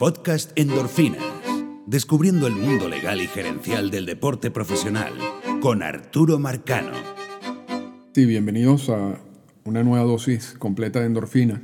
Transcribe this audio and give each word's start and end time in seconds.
Podcast 0.00 0.52
Endorfinas. 0.58 1.22
Descubriendo 1.86 2.46
el 2.46 2.54
mundo 2.54 2.88
legal 2.88 3.20
y 3.20 3.26
gerencial 3.26 3.90
del 3.90 4.06
deporte 4.06 4.50
profesional 4.50 5.12
con 5.60 5.82
Arturo 5.82 6.38
Marcano. 6.38 6.92
Sí, 8.14 8.24
bienvenidos 8.24 8.88
a 8.88 9.20
una 9.64 9.84
nueva 9.84 10.06
dosis 10.06 10.54
completa 10.58 11.00
de 11.00 11.06
endorfina. 11.06 11.60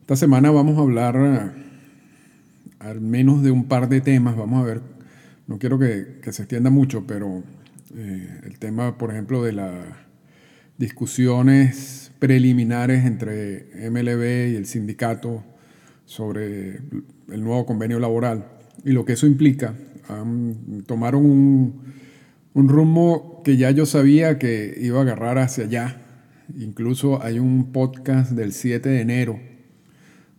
Esta 0.00 0.16
semana 0.16 0.50
vamos 0.50 0.78
a 0.78 0.80
hablar 0.80 1.16
eh, 1.18 1.50
al 2.78 3.02
menos 3.02 3.42
de 3.42 3.50
un 3.50 3.68
par 3.68 3.90
de 3.90 4.00
temas. 4.00 4.34
Vamos 4.34 4.62
a 4.62 4.66
ver, 4.66 4.80
no 5.46 5.58
quiero 5.58 5.78
que, 5.78 6.20
se 6.22 6.42
extienda 6.44 6.70
mucho, 6.70 7.06
pero 7.06 7.42
eh, 7.94 8.40
el 8.44 8.58
tema, 8.58 8.96
por 8.96 9.10
ejemplo, 9.10 9.42
de 9.42 9.52
las 9.52 9.74
discusiones 10.78 12.12
preliminares 12.18 13.04
entre 13.04 13.90
MLB 13.90 14.52
y 14.52 14.56
el 14.56 14.64
sindicato 14.64 15.44
sobre 16.04 16.80
el 17.28 17.42
nuevo 17.42 17.66
convenio 17.66 17.98
laboral 17.98 18.46
y 18.84 18.92
lo 18.92 19.04
que 19.04 19.14
eso 19.14 19.26
implica. 19.26 19.74
tomaron 20.86 21.24
un, 21.24 22.68
rumbo 22.68 23.42
que 23.42 23.56
ya 23.56 23.70
yo 23.70 23.86
sabía 23.86 24.38
que 24.38 24.74
iba 24.80 24.98
a 24.98 25.02
agarrar 25.02 25.38
hacia 25.38 25.64
allá. 25.64 26.00
Incluso 26.58 27.22
hay 27.22 27.38
un 27.38 27.72
podcast 27.72 28.32
del 28.32 28.52
7 28.52 28.88
de 28.88 29.00
enero 29.00 29.40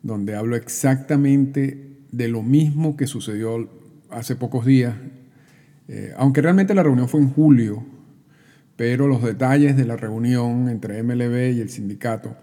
donde 0.03 0.35
hablo 0.35 0.55
exactamente 0.55 1.97
de 2.11 2.27
lo 2.27 2.43
mismo 2.43 2.95
que 2.95 3.07
sucedió 3.07 3.67
hace 4.11 4.35
pocos 4.35 4.63
días, 4.65 4.95
eh, 5.87 6.13
aunque 6.15 6.41
realmente 6.41 6.75
la 6.75 6.83
reunión 6.83 7.09
fue 7.09 7.21
en 7.21 7.29
julio, 7.29 7.83
pero 8.75 9.07
los 9.07 9.23
detalles 9.23 9.75
de 9.75 9.85
la 9.85 9.97
reunión 9.97 10.69
entre 10.69 11.01
MLB 11.01 11.55
y 11.55 11.59
el 11.59 11.69
sindicato 11.69 12.35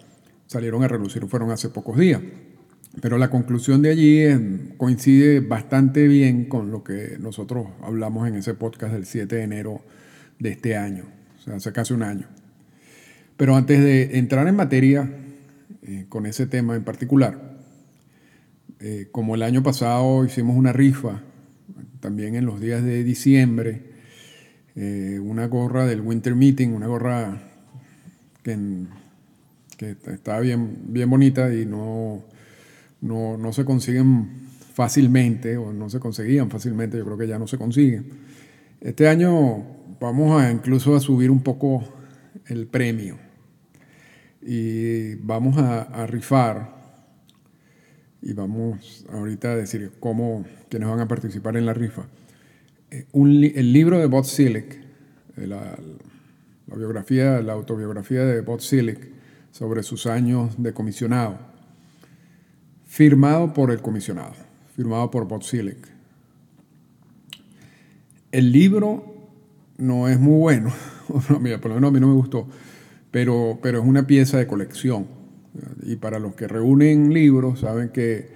salieron 0.46 0.82
a 0.82 0.88
relucir, 0.88 1.24
fueron 1.29 1.52
hace 1.52 1.68
pocos 1.68 1.96
días. 1.96 2.20
Pero 3.01 3.16
la 3.16 3.30
conclusión 3.30 3.80
de 3.80 3.91
allí 3.91 4.20
eh, 4.20 4.74
coincide 4.77 5.41
bastante 5.41 6.06
bien 6.09 6.45
con 6.45 6.70
lo 6.70 6.84
que 6.84 7.16
nosotros 7.18 7.68
hablamos 7.82 8.29
en 8.29 8.37
ese 8.37 8.54
podcast 8.54 8.93
del 8.93 9.07
7 9.07 9.35
de 9.35 9.43
enero 9.43 9.80
de 10.38 10.51
este 10.51 10.76
año, 10.76 11.04
o 11.38 11.43
sea, 11.43 11.57
hace 11.57 11.73
casi 11.73 11.95
un 11.95 12.02
año. 12.02 12.26
Pero 13.38 13.57
antes 13.57 13.80
de 13.80 14.18
entrar 14.18 14.46
en 14.46 14.57
materia 14.57 15.10
eh, 15.82 16.04
con 16.09 16.26
ese 16.26 16.46
tema 16.46 16.76
en 16.76 16.85
particular, 16.85 17.57
eh, 18.80 19.09
como 19.10 19.37
el 19.37 19.43
año 19.43 19.63
pasado 19.63 20.24
hicimos 20.24 20.57
una 20.57 20.73
rifa, 20.73 21.23
también 22.01 22.35
en 22.35 22.45
los 22.45 22.60
días 22.60 22.82
de 22.82 23.04
diciembre, 23.04 23.90
una 24.74 25.46
gorra 25.46 25.85
del 25.87 26.01
Winter 26.01 26.35
Meeting, 26.35 26.70
una 26.70 26.87
gorra 26.87 27.43
que, 28.43 28.59
que 29.76 29.96
estaba 30.07 30.40
bien, 30.40 30.79
bien 30.88 31.10
bonita 31.10 31.54
y 31.54 31.66
no 31.66 32.24
no, 33.02 33.52
se 33.52 33.64
consiguen 33.64 34.30
fácilmente 34.74 35.56
o 35.56 35.72
no 35.72 35.90
se 35.90 36.00
conseguían 36.00 36.48
fácilmente, 36.50 36.96
yo 36.96 37.04
creo 37.04 37.18
que 37.18 37.28
ya 37.28 37.38
no 37.38 37.46
se 37.46 37.58
consiguen. 37.58 38.06
Este 38.80 39.08
año 39.08 39.64
vamos 40.00 40.40
a 40.40 40.50
incluso 40.50 40.96
a 40.96 41.00
subir 41.00 41.30
un 41.30 41.42
poco 41.42 41.84
el 42.46 42.66
premio 42.66 43.18
y 44.40 45.16
vamos 45.16 45.58
a, 45.58 46.06
rifar 46.06 46.80
y 48.23 48.32
vamos 48.32 49.04
ahorita 49.12 49.52
a 49.52 49.56
decir 49.56 49.92
cómo, 50.00 50.45
quiénes 50.68 50.88
van 50.88 51.00
a 51.00 51.08
participar 51.08 51.56
en 51.56 51.66
la 51.66 51.74
rifa. 51.74 52.06
Eh, 52.90 53.06
el 53.12 53.73
libro 53.73 53.98
de 53.98 54.06
Bob 54.06 54.24
Silic, 54.24 54.80
la, 55.36 55.76
la, 56.66 56.76
biografía, 56.76 57.40
la 57.40 57.52
autobiografía 57.52 58.24
de 58.24 58.40
Bob 58.40 58.60
Silic 58.60 59.10
sobre 59.50 59.82
sus 59.82 60.06
años 60.06 60.62
de 60.62 60.73
comisionado 60.73 61.51
firmado 62.93 63.54
por 63.54 63.71
el 63.71 63.80
comisionado, 63.80 64.34
firmado 64.76 65.10
por 65.10 65.26
Botzilek. 65.26 65.78
El 68.31 68.53
libro 68.53 69.31
no 69.78 70.09
es 70.09 70.21
muy 70.21 70.38
bueno, 70.38 70.71
por 71.08 71.30
lo 71.30 71.41
menos 71.41 71.64
a 71.64 71.91
mí 71.91 72.00
no 72.00 72.08
me 72.08 72.14
gustó, 72.14 72.47
pero, 73.10 73.58
pero 73.62 73.80
es 73.80 73.86
una 73.86 74.06
pieza 74.06 74.36
de 74.36 74.47
colección. 74.47 75.06
Y 75.84 75.97
para 75.97 76.19
los 76.19 76.34
que 76.34 76.47
reúnen 76.47 77.14
libros, 77.14 77.60
saben 77.60 77.88
que 77.88 78.28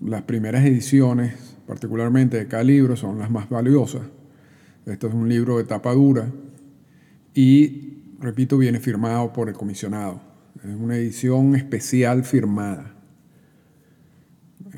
las 0.00 0.22
primeras 0.22 0.64
ediciones, 0.64 1.34
particularmente 1.66 2.36
de 2.36 2.46
cada 2.46 2.62
libro, 2.62 2.94
son 2.94 3.18
las 3.18 3.28
más 3.28 3.48
valiosas. 3.48 4.02
Esto 4.86 5.08
es 5.08 5.14
un 5.14 5.28
libro 5.28 5.58
de 5.58 5.64
tapa 5.64 5.92
dura 5.94 6.30
y, 7.34 8.14
repito, 8.20 8.56
viene 8.56 8.78
firmado 8.78 9.32
por 9.32 9.48
el 9.48 9.56
comisionado. 9.56 10.20
Es 10.62 10.76
una 10.76 10.96
edición 10.96 11.56
especial 11.56 12.22
firmada. 12.22 12.93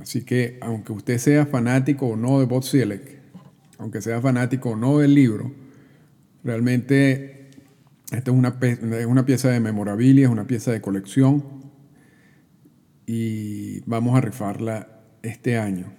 Así 0.01 0.23
que 0.23 0.59
aunque 0.61 0.93
usted 0.93 1.19
sea 1.19 1.47
fanático 1.47 2.07
o 2.07 2.17
no 2.17 2.41
de 2.41 2.47
Bob 2.47 2.65
aunque 3.79 4.01
sea 4.01 4.21
fanático 4.21 4.71
o 4.71 4.77
no 4.77 4.99
del 4.99 5.15
libro, 5.15 5.53
realmente 6.45 7.51
esta 8.13 8.31
es 8.31 8.37
una, 8.37 8.57
es 8.61 9.07
una 9.07 9.27
pieza 9.27 9.51
de 9.51 9.61
memorabilia, 9.61 10.27
es 10.27 10.33
una 10.33 10.47
pieza 10.47 10.73
de 10.73 10.81
colección 10.81 11.45
y 13.07 13.81
vamos 13.81 14.17
a 14.17 14.21
rifarla 14.21 14.89
este 15.23 15.59
año. 15.59 15.93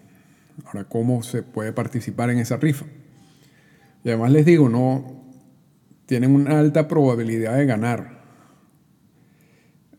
Ahora, 0.65 0.85
¿cómo 0.85 1.21
se 1.21 1.43
puede 1.43 1.71
participar 1.71 2.29
en 2.29 2.39
esa 2.39 2.57
rifa? 2.57 2.85
Y 4.03 4.09
además 4.09 4.31
les 4.31 4.45
digo, 4.45 4.69
no 4.69 5.23
tienen 6.05 6.33
una 6.33 6.59
alta 6.59 6.87
probabilidad 6.87 7.57
de 7.57 7.65
ganar. 7.65 8.21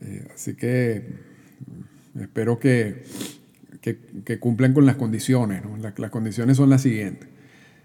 Eh, 0.01 0.29
así 0.35 0.55
que 0.55 1.07
espero 2.19 2.59
que 2.59 3.05
que, 3.81 4.39
cumplen 4.39 4.75
con 4.75 4.87
las 4.87 4.97
condiciones. 4.97 5.63
las 5.97 6.11
condiciones 6.11 6.57
son 6.57 6.71
las 6.71 6.83
siguientes. 6.83 7.29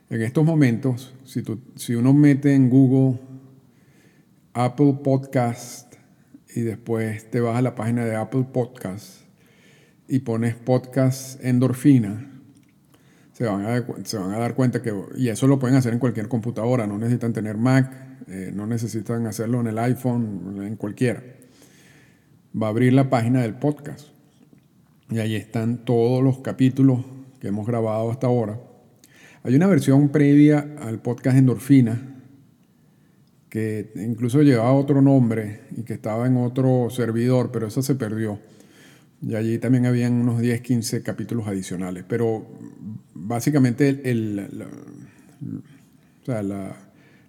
En 0.09 0.22
estos 0.22 0.46
momentos, 0.46 1.14
si, 1.26 1.44
si 1.76 1.96
uno 1.96 2.14
mete 2.14 2.54
en 2.54 2.70
Google 2.70 3.20
Apple 4.54 5.00
Podcast 5.04 5.96
y 6.56 6.62
después 6.62 7.30
te 7.31 7.40
vas 7.40 7.58
a 7.58 7.62
la 7.62 7.74
página 7.74 8.06
de 8.06 8.16
Apple 8.16 8.46
Podcast 8.52 9.22
y 10.08 10.20
pones 10.20 10.56
podcast 10.56 11.44
endorfina, 11.44 12.30
se 13.31 13.46
van, 13.46 13.66
a, 13.66 13.84
se 14.04 14.18
van 14.18 14.31
a 14.31 14.38
dar 14.38 14.54
cuenta 14.54 14.81
que, 14.81 14.94
y 15.16 15.30
eso 15.30 15.48
lo 15.48 15.58
pueden 15.58 15.75
hacer 15.75 15.94
en 15.94 16.00
cualquier 16.00 16.28
computadora, 16.28 16.86
no 16.86 17.00
necesitan 17.00 17.34
tener 17.34 17.58
Mac, 17.58 17.92
eh, 18.28 18.52
no 18.54 18.68
necesitan 18.68 19.25
hacerlo 19.25 19.60
en 19.62 19.68
el 19.68 19.80
iPhone, 19.80 20.64
en 20.64 20.75
cualquiera. 20.75 21.24
Va 22.56 22.68
a 22.68 22.70
abrir 22.70 22.94
la 22.94 23.10
página 23.10 23.42
del 23.42 23.56
podcast. 23.56 24.10
Y 25.13 25.19
ahí 25.19 25.35
están 25.35 25.85
todos 25.85 26.24
los 26.24 26.40
capítulos 26.40 27.06
que 27.40 27.50
hemos 27.50 27.68
grabado 27.68 28.09
hasta 28.09 28.25
ahora. 28.25 28.59
Hay 29.44 29.53
una 29.53 29.68
versión 29.68 30.09
previa 30.09 30.74
al 30.79 31.03
podcast 31.03 31.38
Endorfina, 31.38 32.01
que 33.47 33.91
incluso 33.96 34.41
llevaba 34.41 34.74
otro 34.74 35.03
nombre 35.03 35.66
y 35.78 35.84
que 35.84 35.94
estaba 35.94 36.25
en 36.25 36.38
otro 36.38 36.90
servidor, 36.90 37.51
pero 37.51 37.68
esa 37.68 37.84
se 37.84 37.94
perdió. 37.94 38.40
Y 39.22 39.35
allí 39.35 39.59
también 39.59 39.85
habían 39.85 40.13
unos 40.13 40.41
10, 40.41 40.62
15 40.62 41.03
capítulos 41.03 41.47
adicionales. 41.47 42.06
Pero 42.07 42.47
básicamente 43.13 43.94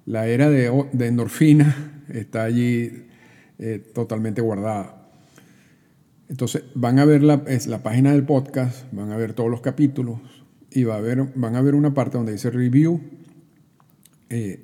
la, 0.06 0.26
era 0.26 0.48
de, 0.48 0.86
endorfina 1.00 2.02
está 2.08 2.44
allí 2.44 3.04
eh, 3.58 3.78
totalmente 3.92 4.40
guardada. 4.40 5.03
Entonces 6.28 6.64
van 6.74 6.98
a 6.98 7.04
ver 7.04 7.22
la, 7.22 7.42
es 7.46 7.66
la 7.66 7.82
página 7.82 8.12
del 8.12 8.24
podcast, 8.24 8.90
van 8.92 9.12
a 9.12 9.16
ver 9.16 9.34
todos 9.34 9.50
los 9.50 9.60
capítulos 9.60 10.20
y 10.70 10.84
va 10.84 10.96
a 10.96 11.00
ver, 11.00 11.22
van 11.34 11.56
a 11.56 11.62
ver 11.62 11.74
una 11.74 11.94
parte 11.94 12.16
donde 12.16 12.32
dice 12.32 12.50
review. 12.50 13.00
Eh, 14.28 14.60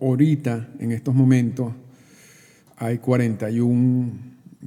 ahorita, 0.00 0.70
en 0.78 0.92
estos 0.92 1.14
momentos, 1.14 1.74
hay 2.76 2.98
41 2.98 4.12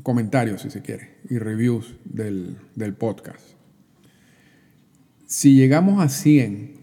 comentarios, 0.03 0.61
si 0.61 0.69
se 0.69 0.81
quiere, 0.81 1.15
y 1.29 1.39
reviews 1.39 1.95
del, 2.05 2.57
podcast. 2.97 3.41
Si 5.25 5.55
llegamos 5.55 5.99
a 5.99 6.09
100, 6.09 6.77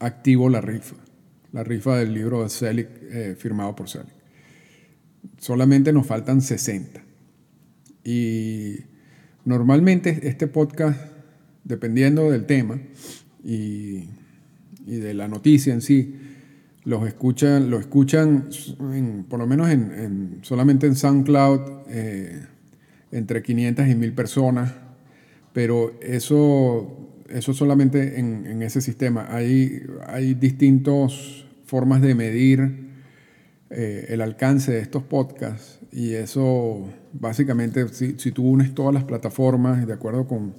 activo 0.00 0.48
la 0.48 0.60
rifa, 0.60 0.96
la 1.52 1.62
rifa 1.62 1.96
del 1.98 2.14
libro 2.14 2.42
de 2.42 2.48
Selig, 2.48 2.88
eh, 3.02 3.36
firmado 3.38 3.76
por 3.76 3.88
Selig. 3.88 4.12
Solamente 5.38 5.92
nos 5.92 6.06
faltan 6.06 6.40
60. 6.40 7.03
Y 8.04 8.80
normalmente 9.46 10.28
este 10.28 10.46
podcast, 10.46 11.00
dependiendo 11.64 12.30
del 12.30 12.44
tema 12.44 12.78
y, 13.42 14.08
de 14.86 15.14
la 15.14 15.26
noticia 15.26 15.72
en 15.72 15.80
sí, 15.80 16.14
los 16.84 17.06
escuchan, 17.06 17.70
lo 17.70 17.78
escuchan 17.78 18.50
por 19.28 19.38
lo 19.38 19.46
menos 19.46 19.70
en, 19.70 20.40
solamente 20.42 20.86
en 20.86 20.96
SoundCloud 20.96 21.60
eh, 21.88 22.42
entre 23.10 23.42
500 23.42 23.88
y 23.88 23.94
1000 23.94 24.12
personas, 24.12 24.74
pero 25.54 25.98
eso, 26.02 27.10
eso 27.30 27.54
solamente 27.54 28.20
en, 28.20 28.62
ese 28.62 28.82
sistema. 28.82 29.26
Hay, 29.30 29.82
hay 30.06 30.34
distintas 30.34 31.46
formas 31.64 32.02
de 32.02 32.14
medir 32.14 32.90
eh, 33.70 34.06
el 34.10 34.20
alcance 34.20 34.72
de 34.72 34.80
estos 34.80 35.04
podcasts 35.04 35.80
y 35.94 36.14
eso 36.14 36.92
básicamente 37.12 37.86
si, 37.88 38.14
tú 38.32 38.48
unes 38.48 38.74
todas 38.74 38.92
las 38.92 39.04
plataformas 39.04 39.86
de 39.86 39.92
acuerdo 39.92 40.26
con, 40.26 40.56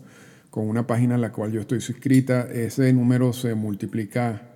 con 0.50 0.70
una 0.70 0.88
página 0.88 1.16
en 1.16 1.22
la 1.22 1.34
cual 1.34 1.52
yo 1.52 1.60
estoy 1.60 1.82
suscrita, 1.82 2.44
ese 2.44 2.94
número 2.94 3.34
se 3.34 3.54
multiplica 3.54 4.54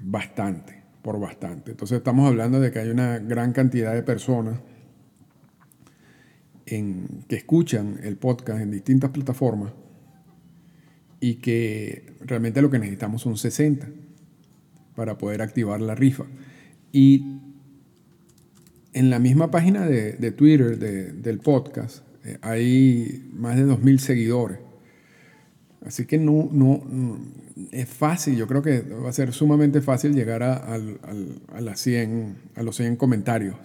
bastante, 0.00 0.82
por 1.00 1.20
bastante. 1.20 1.70
Entonces 1.70 1.98
estamos 1.98 2.26
hablando 2.26 2.58
de 2.58 2.72
que 2.72 2.80
hay 2.80 2.90
una 2.90 3.20
gran 3.20 3.52
cantidad 3.52 3.94
de 3.94 4.02
personas 4.02 4.58
en, 6.66 7.24
que 7.28 7.36
escuchan 7.36 8.00
el 8.02 8.16
podcast 8.16 8.60
en 8.62 8.72
distintas 8.72 9.10
plataformas 9.10 9.72
y 11.20 11.36
que 11.36 12.16
realmente 12.20 12.62
lo 12.62 12.68
que 12.70 12.80
necesitamos 12.80 13.22
son 13.22 13.36
60 13.36 13.88
para 14.96 15.16
poder 15.18 15.40
activar 15.40 15.80
la 15.80 15.94
rifa. 15.94 16.24
Y 16.90 17.49
en 18.92 19.10
la 19.10 19.18
misma 19.18 19.50
página 19.50 19.86
de, 19.86 20.32
Twitter 20.32 20.78
del 20.78 21.38
podcast 21.38 22.02
eh, 22.24 22.38
hay 22.42 23.30
más 23.32 23.56
de 23.56 23.64
2.000 23.66 23.98
seguidores. 23.98 24.58
Así 25.84 26.04
que 26.04 26.18
no, 26.18 26.48
no, 26.52 26.82
es 27.70 27.88
fácil, 27.88 28.36
yo 28.36 28.46
creo 28.46 28.62
que 28.62 28.82
va 28.82 29.08
a 29.08 29.12
ser 29.12 29.32
sumamente 29.32 29.80
fácil 29.80 30.14
llegar 30.14 30.42
a, 30.42 30.54
a, 30.54 31.60
las 31.60 31.80
100, 31.80 32.36
a 32.56 32.62
los 32.62 32.76
100 32.76 32.96
comentarios 32.96 33.56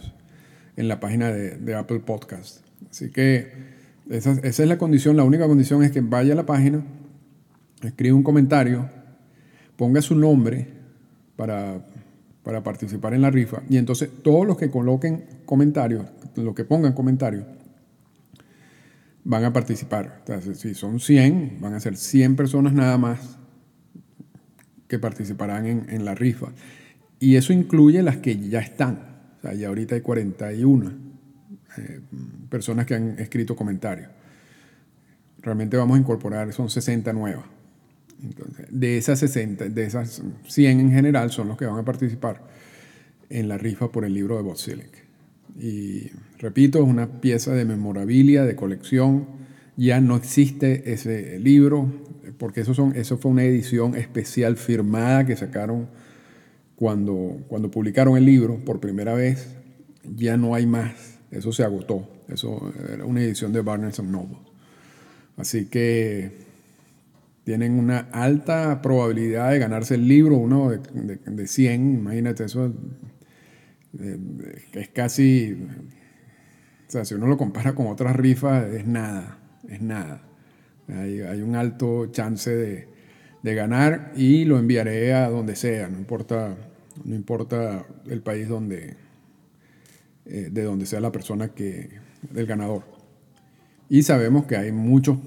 en 0.77 0.87
la 0.87 0.99
página 1.01 1.31
de, 1.31 1.75
Apple 1.75 1.99
Podcast. 1.99 2.61
Así 2.89 3.09
que 3.09 3.51
esa, 4.09 4.31
esa, 4.43 4.63
es 4.63 4.69
la 4.69 4.77
condición, 4.77 5.17
la 5.17 5.23
única 5.23 5.45
condición 5.45 5.83
es 5.83 5.91
que 5.91 5.99
vaya 5.99 6.33
a 6.33 6.35
la 6.37 6.45
página, 6.45 6.85
escriba 7.83 8.15
un 8.15 8.23
comentario, 8.23 8.89
ponga 9.75 10.01
su 10.01 10.15
nombre 10.15 10.67
para, 11.35 11.85
para 12.45 12.61
participar 12.61 13.15
en 13.15 13.23
la 13.23 13.31
rifa 13.31 13.63
y 13.69 13.77
entonces 13.77 14.07
todos 14.21 14.45
los 14.45 14.55
que 14.55 14.69
coloquen 14.69 15.25
comentarios, 15.45 16.05
los 16.35 16.53
que 16.53 16.63
pongan 16.63 16.93
comentarios, 16.93 17.43
van 19.23 19.43
a 19.43 19.51
participar. 19.51 20.23
Si 20.53 20.75
son 20.75 20.99
100, 20.99 21.57
van 21.59 21.73
a 21.73 21.79
ser 21.79 21.97
100 21.97 22.35
personas 22.35 22.73
nada 22.73 22.99
más 22.99 23.39
que 24.87 24.99
participarán 24.99 25.65
en, 25.65 26.05
la 26.05 26.13
rifa. 26.13 26.53
Y 27.19 27.35
eso 27.35 27.51
incluye 27.51 28.03
las 28.03 28.17
que 28.17 28.37
ya 28.37 28.59
están. 28.59 28.99
O 29.39 29.41
sea, 29.41 29.53
ya 29.55 29.69
ahorita 29.69 29.95
hay 29.95 30.01
41 30.01 30.93
eh, 31.77 31.99
personas 32.49 32.85
que 32.85 32.93
han 32.93 33.17
escrito 33.17 33.55
comentarios. 33.55 34.09
Realmente 35.41 35.77
vamos 35.77 35.97
a 35.97 35.99
incorporar, 35.99 36.53
son 36.53 36.69
60 36.69 37.11
nuevas. 37.11 37.54
De 38.69 38.97
esas 38.97 39.19
60, 39.19 39.69
de 39.69 39.85
esas 39.85 40.21
100 40.47 40.79
en 40.79 40.91
general 40.91 41.31
son 41.31 41.47
los 41.49 41.57
que 41.57 41.65
van 41.65 41.77
a 41.77 41.85
participar 41.85 42.43
en 43.29 43.47
la 43.47 43.57
rifa 43.57 43.91
por 43.91 44.05
el 44.05 44.13
libro 44.13 44.37
de 44.37 44.43
Botzilek. 44.43 45.05
Y 45.59 46.11
repito, 46.37 46.79
es 46.79 46.85
una 46.85 47.21
pieza 47.21 47.53
de 47.53 47.65
memorabilia, 47.65 48.43
de 48.43 48.55
colección. 48.55 49.27
Ya 49.77 50.01
no 50.01 50.15
existe 50.15 50.93
ese 50.93 51.39
libro, 51.39 51.91
porque 52.37 52.61
eso, 52.61 52.73
son, 52.73 52.95
eso 52.95 53.17
fue 53.17 53.31
una 53.31 53.43
edición 53.43 53.95
especial 53.95 54.57
firmada 54.57 55.25
que 55.25 55.35
sacaron 55.35 55.87
cuando, 56.75 57.43
cuando 57.47 57.71
publicaron 57.71 58.17
el 58.17 58.25
libro 58.25 58.63
por 58.63 58.79
primera 58.79 59.13
vez. 59.13 59.55
Ya 60.15 60.37
no 60.37 60.55
hay 60.55 60.65
más, 60.65 61.19
eso 61.31 61.51
se 61.51 61.63
agotó. 61.63 62.07
Eso 62.27 62.73
era 62.91 63.05
una 63.05 63.21
edición 63.21 63.53
de 63.53 63.61
Barnes 63.61 64.01
Noble. 64.01 64.37
Así 65.37 65.65
que 65.65 66.44
tienen 67.45 67.79
una 67.79 67.99
alta 68.11 68.81
probabilidad 68.81 69.51
de 69.51 69.59
ganarse 69.59 69.95
el 69.95 70.07
libro, 70.07 70.35
uno 70.35 70.71
de, 70.71 70.79
de, 70.79 71.15
de 71.17 71.47
100, 71.47 71.93
imagínate 71.93 72.43
eso 72.43 72.73
es 74.73 74.89
casi, 74.89 75.53
o 76.87 76.91
sea, 76.91 77.05
si 77.05 77.13
uno 77.13 77.27
lo 77.27 77.37
compara 77.37 77.73
con 77.73 77.87
otras 77.87 78.15
rifas, 78.15 78.65
es 78.73 78.85
nada, 78.85 79.39
es 79.69 79.81
nada. 79.81 80.21
Hay, 80.87 81.41
un 81.41 81.55
alto 81.55 82.07
chance 82.07 82.51
de, 82.51 82.93
ganar 83.55 84.11
y 84.15 84.43
lo 84.45 84.57
enviaré 84.57 85.13
a 85.13 85.29
donde 85.29 85.55
sea, 85.55 85.87
no 85.87 85.99
importa, 85.99 86.57
no 87.03 87.13
importa 87.13 87.85
el 88.07 88.21
país 88.21 88.47
donde, 88.47 88.95
eh, 90.25 90.49
de 90.51 90.63
donde 90.63 90.87
sea 90.87 90.99
la 90.99 91.11
persona 91.11 91.49
que, 91.49 91.89
del 92.31 92.47
ganador. 92.47 92.83
Y 93.87 94.01
sabemos 94.01 94.45
que 94.45 94.57
hay 94.57 94.71
muchos, 94.71 95.19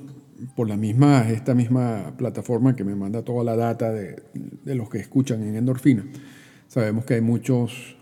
por 0.55 0.69
la 0.69 0.77
misma, 0.77 1.29
esta 1.31 1.55
misma 1.55 2.15
plataforma 2.17 2.77
que 2.77 2.85
me 2.85 2.95
manda 2.95 3.23
toda 3.23 3.45
la 3.45 3.57
data 3.57 3.91
de, 3.91 4.23
de 4.65 4.75
los 4.75 4.89
que 4.89 4.99
escuchan 4.99 5.43
en 5.43 5.57
Endorfina, 5.57 6.05
sabemos 6.69 7.05
que 7.05 7.15
hay 7.15 7.21
muchos 7.21 7.99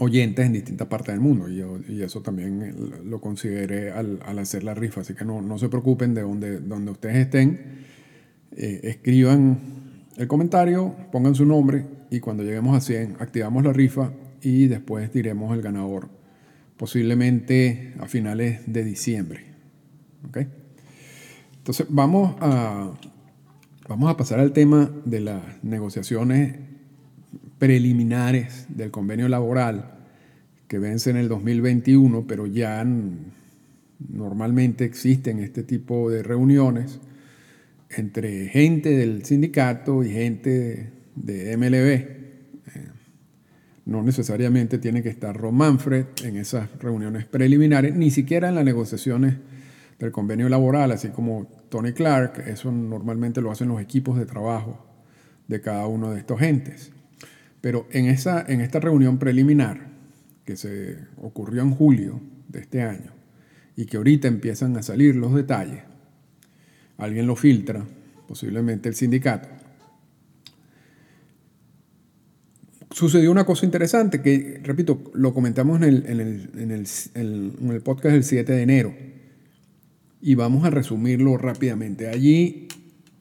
oyentes 0.00 0.46
en 0.46 0.54
distintas 0.54 0.88
partes 0.88 1.14
del 1.14 1.20
mundo 1.20 1.48
y, 1.48 2.02
eso 2.02 2.22
también 2.22 2.74
lo 3.04 3.20
consideré 3.20 3.92
al, 3.92 4.18
hacer 4.38 4.64
la 4.64 4.74
rifa, 4.74 5.02
así 5.02 5.14
que 5.14 5.26
no, 5.26 5.42
no 5.42 5.58
se 5.58 5.68
preocupen 5.68 6.14
de 6.14 6.22
donde, 6.22 6.58
donde 6.58 6.90
ustedes 6.90 7.16
estén, 7.16 7.84
eh, 8.56 8.80
escriban 8.84 9.58
el 10.16 10.26
comentario, 10.26 10.94
pongan 11.12 11.34
su 11.34 11.44
nombre 11.44 11.84
y 12.10 12.20
cuando 12.20 12.42
lleguemos 12.42 12.74
a 12.76 12.80
100 12.80 13.16
activamos 13.20 13.62
la 13.62 13.74
rifa 13.74 14.12
y 14.40 14.68
después 14.68 15.12
diremos 15.12 15.54
el 15.54 15.60
ganador, 15.60 16.08
posiblemente 16.78 17.92
a 18.00 18.06
finales 18.06 18.60
de 18.66 18.84
diciembre. 18.84 19.44
¿Okay? 20.28 20.48
Entonces 21.70 21.86
vamos 21.94 22.34
a, 22.40 22.90
vamos 23.88 24.10
a 24.10 24.16
pasar 24.16 24.40
al 24.40 24.52
tema 24.52 24.90
de 25.04 25.20
las 25.20 25.62
negociaciones 25.62 26.56
preliminares 27.60 28.66
del 28.70 28.90
convenio 28.90 29.28
laboral 29.28 29.92
que 30.66 30.80
vence 30.80 31.10
en 31.10 31.16
el 31.16 31.28
2021, 31.28 32.26
pero 32.26 32.48
ya 32.48 32.84
normalmente 34.08 34.84
existen 34.84 35.38
este 35.38 35.62
tipo 35.62 36.10
de 36.10 36.24
reuniones 36.24 36.98
entre 37.90 38.48
gente 38.48 38.90
del 38.90 39.24
sindicato 39.24 40.02
y 40.02 40.10
gente 40.10 40.90
de 41.14 41.56
MLB. 41.56 41.86
Eh, 41.86 42.88
no 43.86 44.02
necesariamente 44.02 44.78
tiene 44.78 45.04
que 45.04 45.10
estar 45.10 45.36
Ron 45.36 45.54
Manfred 45.54 46.06
en 46.24 46.36
esas 46.36 46.68
reuniones 46.80 47.26
preliminares, 47.26 47.94
ni 47.94 48.10
siquiera 48.10 48.48
en 48.48 48.56
las 48.56 48.64
negociaciones 48.64 49.36
del 50.00 50.12
convenio 50.12 50.48
laboral, 50.48 50.90
así 50.92 51.08
como 51.10 51.46
Tony 51.68 51.92
Clark, 51.92 52.42
eso 52.46 52.72
normalmente 52.72 53.42
lo 53.42 53.50
hacen 53.50 53.68
los 53.68 53.80
equipos 53.80 54.18
de 54.18 54.24
trabajo 54.24 54.82
de 55.46 55.60
cada 55.60 55.86
uno 55.86 56.10
de 56.10 56.18
estos 56.18 56.40
entes. 56.40 56.90
Pero 57.60 57.86
en, 57.90 58.06
esa, 58.06 58.42
en 58.48 58.62
esta 58.62 58.80
reunión 58.80 59.18
preliminar, 59.18 59.90
que 60.46 60.56
se 60.56 60.96
ocurrió 61.18 61.60
en 61.62 61.72
julio 61.72 62.18
de 62.48 62.60
este 62.60 62.82
año, 62.82 63.12
y 63.76 63.84
que 63.84 63.98
ahorita 63.98 64.26
empiezan 64.26 64.74
a 64.78 64.82
salir 64.82 65.14
los 65.16 65.34
detalles, 65.34 65.82
alguien 66.96 67.26
lo 67.26 67.36
filtra, 67.36 67.84
posiblemente 68.26 68.88
el 68.88 68.94
sindicato, 68.94 69.48
sucedió 72.90 73.30
una 73.30 73.44
cosa 73.44 73.66
interesante 73.66 74.22
que, 74.22 74.60
repito, 74.64 75.12
lo 75.12 75.34
comentamos 75.34 75.76
en 75.82 75.84
el, 75.84 76.06
en 76.06 76.20
el, 76.20 76.50
en 76.56 76.70
el, 76.70 76.86
en 77.14 77.70
el 77.70 77.82
podcast 77.82 78.14
del 78.14 78.24
7 78.24 78.50
de 78.50 78.62
enero 78.62 79.10
y 80.22 80.34
vamos 80.34 80.64
a 80.64 80.70
resumirlo 80.70 81.36
rápidamente. 81.36 82.08
Allí, 82.08 82.68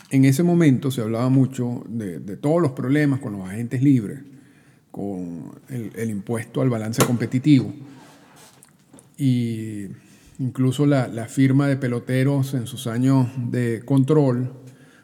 en 0.10 0.25
ese 0.25 0.44
momento, 0.44 0.91
se 0.91 1.01
hablaba 1.01 1.29
mucho 1.29 1.84
de, 1.88 2.20
todos 2.38 2.62
los 2.62 2.72
problemas 2.72 3.20
con 3.20 3.34
los 3.34 3.48
agentes 3.48 3.82
libres 3.82 4.20
con 4.91 5.51
el, 5.70 6.10
impuesto 6.10 6.62
al 6.62 6.70
balance 6.70 7.06
competitivo. 7.06 7.74
Y 9.18 9.86
incluso 10.39 10.86
la, 10.86 11.25
firma 11.27 11.68
de 11.68 11.77
peloteros 11.77 12.53
en 12.53 12.68
sus 12.68 12.88
años 12.88 13.27
de 13.51 13.82
control 13.86 14.51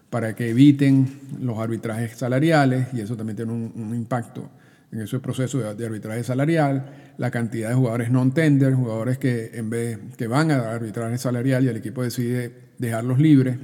para 0.10 0.36
que 0.36 0.50
eviten 0.50 1.20
los 1.40 1.60
arbitrajes 1.60 2.18
salariales, 2.18 2.88
y 2.94 3.02
eso 3.02 3.16
también 3.16 3.36
tiene 3.36 3.52
un, 3.52 3.94
impacto 3.96 4.50
en 4.96 5.02
ese 5.02 5.20
proceso 5.20 5.74
de, 5.74 5.86
arbitraje 5.86 6.24
salarial, 6.24 7.14
la 7.18 7.30
cantidad 7.30 7.70
de 7.70 7.76
jugadores 7.76 8.12
non-tender, 8.12 8.74
jugadores 8.74 9.18
que 9.18 9.52
en 9.54 9.70
vez 9.70 10.00
que 10.18 10.28
van 10.28 10.52
a 10.52 10.72
arbitraje 10.72 11.18
salarial 11.18 11.66
y 11.66 11.68
el 11.68 11.76
equipo 11.76 12.02
decide 12.02 12.72
dejarlos 12.78 13.20
libres, 13.20 13.58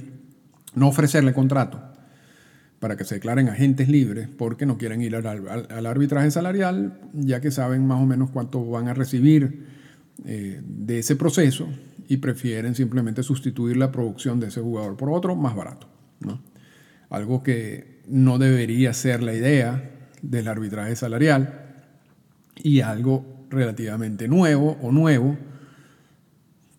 no 0.74 0.88
ofrecerle 0.88 1.32
contrato 1.32 1.82
para 2.80 2.96
que 2.96 3.04
se 3.04 3.14
declaren 3.14 3.48
agentes 3.48 3.88
libres 3.88 4.28
porque 4.28 4.66
no 4.66 4.76
quieren 4.76 5.00
ir 5.00 5.16
al, 5.16 5.86
arbitraje 5.86 6.30
salarial, 6.30 7.00
ya 7.14 7.40
que 7.40 7.50
saben 7.50 7.86
más 7.86 8.02
o 8.02 8.06
menos 8.06 8.30
cuánto 8.30 8.64
van 8.68 8.88
a 8.88 8.94
recibir 8.94 9.66
eh, 10.26 10.60
de 10.62 10.98
ese 10.98 11.16
proceso 11.16 11.66
y 12.08 12.18
prefieren 12.18 12.74
simplemente 12.74 13.22
sustituir 13.22 13.78
la 13.78 13.90
producción 13.90 14.38
de 14.38 14.48
ese 14.48 14.60
jugador 14.60 14.98
por 14.98 15.10
otro 15.10 15.34
más 15.34 15.56
barato. 15.56 15.88
Algo 17.08 17.42
que 17.42 18.00
no 18.06 18.38
debería 18.38 18.92
ser 18.92 19.22
la 19.22 19.32
idea 19.34 20.01
del 20.22 20.48
arbitraje 20.48 20.96
salarial 20.96 21.74
y 22.56 22.80
algo 22.80 23.46
relativamente 23.50 24.28
nuevo 24.28 24.78
o 24.80 24.92
nuevo, 24.92 25.36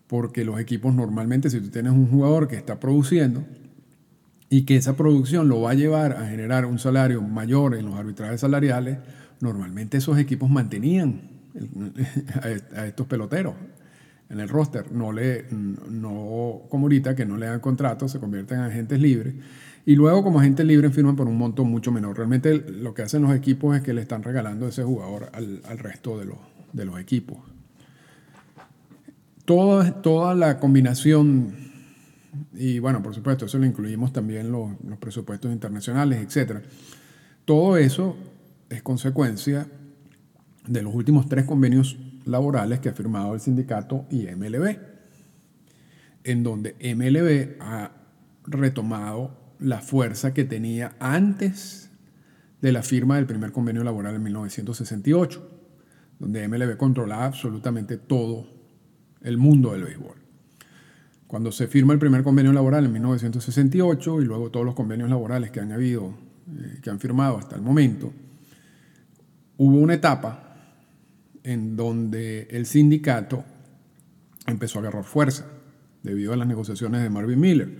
porque 0.06 0.44
los 0.44 0.58
equipos 0.58 0.94
normalmente, 0.94 1.50
si 1.50 1.60
tú 1.60 1.68
tienes 1.68 1.92
un 1.92 2.08
jugador 2.08 2.48
que 2.48 2.56
está 2.56 2.80
produciendo, 2.80 3.44
y 4.50 4.62
que 4.62 4.76
esa 4.76 4.96
producción 4.96 5.48
lo 5.48 5.62
va 5.62 5.72
a 5.72 5.74
llevar 5.74 6.12
a 6.12 6.26
generar 6.26 6.64
un 6.64 6.78
salario 6.78 7.20
mayor 7.22 7.74
en 7.74 7.86
los 7.86 7.94
arbitrajes 7.96 8.40
salariales, 8.40 8.98
normalmente 9.40 9.96
esos 9.96 10.18
equipos 10.18 10.48
mantenían 10.48 11.22
a 12.76 12.86
estos 12.86 13.06
peloteros. 13.06 13.54
En 14.34 14.40
el 14.40 14.48
roster, 14.48 14.92
no, 14.92 15.12
le, 15.12 15.46
no 15.50 16.62
como 16.68 16.86
ahorita 16.86 17.14
que 17.14 17.24
no 17.24 17.36
le 17.36 17.46
dan 17.46 17.60
contrato, 17.60 18.08
se 18.08 18.18
convierten 18.18 18.58
en 18.58 18.64
agentes 18.64 19.00
libres. 19.00 19.34
Y 19.86 19.94
luego 19.94 20.24
como 20.24 20.40
agentes 20.40 20.66
libres 20.66 20.92
firman 20.92 21.14
por 21.14 21.28
un 21.28 21.38
monto 21.38 21.64
mucho 21.64 21.92
menor. 21.92 22.16
Realmente 22.16 22.54
lo 22.56 22.94
que 22.94 23.02
hacen 23.02 23.22
los 23.22 23.34
equipos 23.34 23.76
es 23.76 23.82
que 23.82 23.94
le 23.94 24.02
están 24.02 24.22
regalando 24.22 24.66
ese 24.66 24.82
jugador 24.82 25.30
al, 25.32 25.78
resto 25.78 26.18
de 26.18 26.24
los, 26.24 26.38
de 26.72 26.84
los 26.84 26.98
equipos. 26.98 27.38
Toda, 29.44 30.02
toda 30.02 30.34
la 30.34 30.58
combinación, 30.58 31.54
y 32.54 32.80
bueno, 32.80 33.02
por 33.02 33.14
supuesto, 33.14 33.46
eso 33.46 33.58
lo 33.58 33.66
incluimos 33.66 34.12
también 34.12 34.50
los, 34.50 34.70
los 34.84 34.98
presupuestos 34.98 35.52
internacionales, 35.52 36.36
etc. 36.36 36.60
Todo 37.44 37.76
eso 37.76 38.16
es 38.68 38.82
consecuencia 38.82 39.68
de 40.66 40.82
los 40.82 40.94
últimos 40.94 41.28
tres 41.28 41.44
convenios 41.44 41.98
laborales 42.24 42.80
que 42.80 42.88
ha 42.88 42.92
firmado 42.92 43.34
el 43.34 43.40
sindicato 43.40 44.06
y 44.10 44.26
MLB, 44.26 44.78
en 46.24 46.42
donde 46.42 46.74
MLB 46.80 47.62
ha 47.62 47.92
retomado 48.46 49.54
la 49.58 49.80
fuerza 49.80 50.34
que 50.34 50.44
tenía 50.44 50.96
antes 50.98 51.90
de 52.60 52.72
la 52.72 52.82
firma 52.82 53.16
del 53.16 53.26
primer 53.26 53.52
convenio 53.52 53.84
laboral 53.84 54.14
en 54.14 54.22
1968, 54.22 55.50
donde 56.18 56.48
MLB 56.48 56.76
controlaba 56.76 57.26
absolutamente 57.26 57.96
todo 57.96 58.46
el 59.22 59.36
mundo 59.36 59.72
del 59.72 59.84
béisbol. 59.84 60.16
Cuando 61.26 61.50
se 61.50 61.66
firma 61.66 61.92
el 61.92 61.98
primer 61.98 62.22
convenio 62.22 62.52
laboral 62.52 62.84
en 62.84 62.92
1968 62.92 64.22
y 64.22 64.24
luego 64.24 64.50
todos 64.50 64.64
los 64.64 64.74
convenios 64.74 65.10
laborales 65.10 65.50
que 65.50 65.60
han 65.60 65.72
habido, 65.72 66.14
eh, 66.48 66.78
que 66.82 66.90
han 66.90 67.00
firmado 67.00 67.38
hasta 67.38 67.56
el 67.56 67.62
momento, 67.62 68.12
hubo 69.56 69.76
una 69.76 69.94
etapa 69.94 70.43
en 71.44 71.76
donde 71.76 72.48
el 72.50 72.66
sindicato 72.66 73.44
empezó 74.46 74.78
a 74.78 74.82
agarrar 74.82 75.04
fuerza 75.04 75.46
debido 76.02 76.32
a 76.32 76.36
las 76.36 76.48
negociaciones 76.48 77.02
de 77.02 77.10
Marvin 77.10 77.38
Miller. 77.38 77.78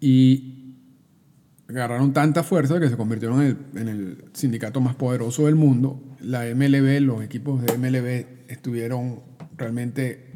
Y 0.00 0.54
agarraron 1.68 2.12
tanta 2.12 2.42
fuerza 2.42 2.78
que 2.78 2.88
se 2.88 2.96
convirtieron 2.96 3.42
en 3.74 3.88
el, 3.88 4.24
sindicato 4.32 4.80
más 4.80 4.94
poderoso 4.94 5.46
del 5.46 5.56
mundo. 5.56 6.00
La 6.20 6.44
MLB, 6.54 7.00
los 7.00 7.22
equipos 7.22 7.62
de 7.62 7.76
MLB 7.76 8.50
estuvieron 8.50 9.20
realmente, 9.56 10.32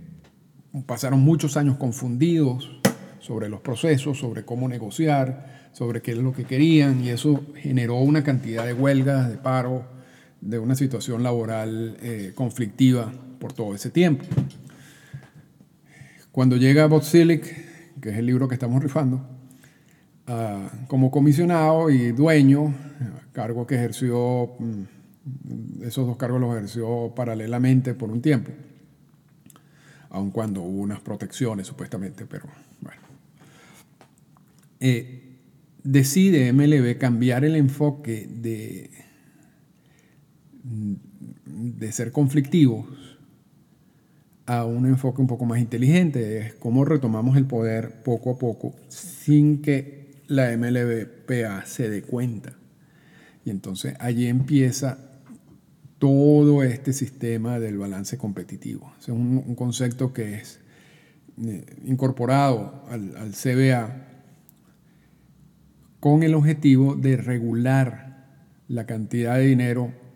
pasaron 0.87 1.21
muchos 1.21 1.57
años 1.57 1.77
confundidos 1.77 2.81
sobre 3.21 3.49
los 3.49 3.61
procesos, 3.61 4.19
sobre 4.19 4.45
cómo 4.45 4.69
negociar, 4.69 5.71
sobre 5.73 6.03
qué 6.03 6.12
es 6.12 6.19
lo 6.19 6.33
que 6.33 6.45
querían, 6.45 7.05
y 7.05 7.11
eso 7.11 7.45
generó 7.57 7.97
una 7.97 8.25
cantidad 8.25 8.65
de 8.65 8.73
huelgas, 8.73 9.29
de 9.29 9.37
paro, 9.37 9.98
de 10.40 10.59
una 10.59 10.75
situación 10.75 11.23
laboral 11.23 11.97
eh, 12.00 12.33
conflictiva 12.35 13.12
por 13.38 13.52
todo 13.52 13.75
ese 13.75 13.90
tiempo. 13.90 14.25
Cuando 16.33 16.57
llega 16.57 16.87
Bob 16.87 17.02
que 17.02 18.11
es 18.11 18.16
el 18.16 18.26
libro 18.26 18.47
que 18.47 18.54
estamos 18.54 18.83
rifando, 18.83 19.16
uh, 20.28 20.87
como 20.87 21.11
comisionado 21.11 21.90
y 21.90 22.12
dueño, 22.12 22.73
cargo 23.33 23.66
que 23.66 23.75
ejerció, 23.75 24.52
mm, 24.59 25.83
esos 25.83 26.07
dos 26.07 26.16
cargos 26.16 26.40
los 26.40 26.57
ejerció 26.57 27.12
paralelamente 27.14 27.95
por 27.95 28.11
un 28.11 28.23
tiempo, 28.23 28.52
aun 30.11 30.30
cuando 30.30 30.62
hubo 30.62 30.80
unas 30.80 31.00
protecciones 31.00 31.66
supuestamente, 31.66 32.25
pero 32.26 32.47
bueno. 32.80 33.00
Eh, 34.80 35.25
decide 35.83 36.52
MLB 36.52 36.99
cambiar 36.99 37.45
el 37.45 37.57
enfoque 37.57 38.28
de 38.30 38.90
de 41.45 41.93
ser 41.93 42.13
conflictivos 42.13 42.87
a 44.47 44.65
un 44.65 44.87
enfoque 44.87 45.21
un 45.21 45.27
poco 45.27 45.45
más 45.45 45.59
inteligente, 45.59 46.39
es 46.39 46.55
cómo 46.55 46.85
retomamos 46.85 47.37
el 47.37 47.45
poder 47.45 48.03
poco 48.03 48.31
a 48.31 48.39
poco 48.39 48.75
sin 48.89 49.61
que 49.61 50.23
la 50.27 50.57
MLBPA 50.57 51.67
se 51.67 51.91
dé 51.91 52.03
cuenta. 52.03 52.55
Y 53.45 53.51
entonces 53.51 53.95
allí 54.01 54.27
empieza 54.27 54.99
todo 55.99 56.63
este 56.63 56.93
sistema 56.93 57.59
del 57.59 57.77
balance 57.77 58.17
competitivo. 58.17 58.93
Es 59.01 59.09
un, 59.09 59.55
concepto 59.55 60.13
que 60.13 60.37
es 60.37 60.61
eh, 61.45 61.65
incorporado 61.85 62.85
al 62.89 63.33
CBA 63.33 64.09
con 66.01 66.23
el 66.23 66.35
objetivo 66.35 66.95
de 66.95 67.17
regular 67.17 68.27
la 68.69 68.87
cantidad 68.87 69.37
de 69.37 69.47
dinero 69.47 70.08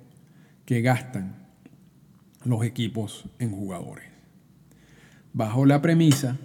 que 0.72 0.80
gastan 0.80 1.34
los 2.46 2.64
equipos 2.64 3.26
en 3.38 3.50
jugadores. 3.50 4.06
Bajo 5.34 5.66
la 5.66 5.82
premisa 5.82 6.38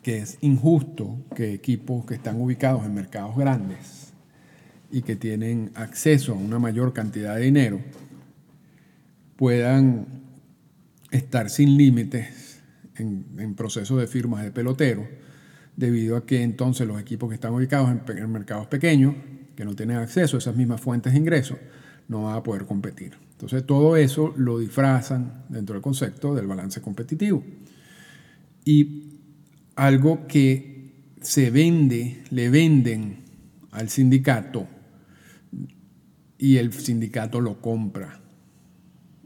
que 0.00 0.18
es 0.18 0.38
injusto 0.42 1.18
que 1.34 1.52
equipos 1.52 2.06
que 2.06 2.14
están 2.14 2.40
ubicados 2.40 2.86
en 2.86 2.94
mercados 2.94 3.36
grandes 3.36 4.12
y 4.92 5.02
que 5.02 5.16
tienen 5.16 5.72
acceso 5.74 6.34
a 6.34 6.36
una 6.36 6.60
mayor 6.60 6.92
cantidad 6.92 7.34
de 7.34 7.40
dinero 7.40 7.80
puedan 9.34 10.06
estar 11.10 11.50
sin 11.50 11.76
límites 11.76 12.62
en, 12.94 13.56
procesos 13.56 13.98
de 13.98 14.06
firmas 14.06 14.44
de 14.44 14.52
pelotero, 14.52 15.04
debido 15.74 16.16
a 16.16 16.24
que 16.24 16.44
entonces 16.44 16.86
los 16.86 17.00
equipos 17.00 17.28
que 17.30 17.34
están 17.34 17.52
ubicados 17.52 17.90
en, 17.90 18.18
en 18.18 18.30
mercados 18.30 18.68
pequeños, 18.68 19.16
que 19.56 19.64
no 19.64 19.74
tienen 19.74 19.96
acceso 19.96 20.36
a 20.36 20.38
esas 20.38 20.54
mismas 20.54 20.80
fuentes 20.80 21.12
de 21.12 21.18
ingresos, 21.18 21.58
no 22.08 22.22
va 22.22 22.36
a 22.36 22.42
poder 22.42 22.66
competir. 22.66 23.14
Entonces 23.32 23.66
todo 23.66 23.96
eso 23.96 24.32
lo 24.36 24.58
disfrazan 24.58 25.44
dentro 25.48 25.74
del 25.74 25.82
concepto 25.82 26.34
del 26.34 26.46
balance 26.46 26.80
competitivo. 26.80 27.44
Y 28.64 29.20
algo 29.74 30.26
que 30.26 30.92
se 31.20 31.50
vende, 31.50 32.22
le 32.30 32.48
venden 32.48 33.24
al 33.72 33.88
sindicato 33.88 34.66
y 36.38 36.56
el 36.56 36.72
sindicato 36.72 37.40
lo 37.40 37.60
compra 37.60 38.20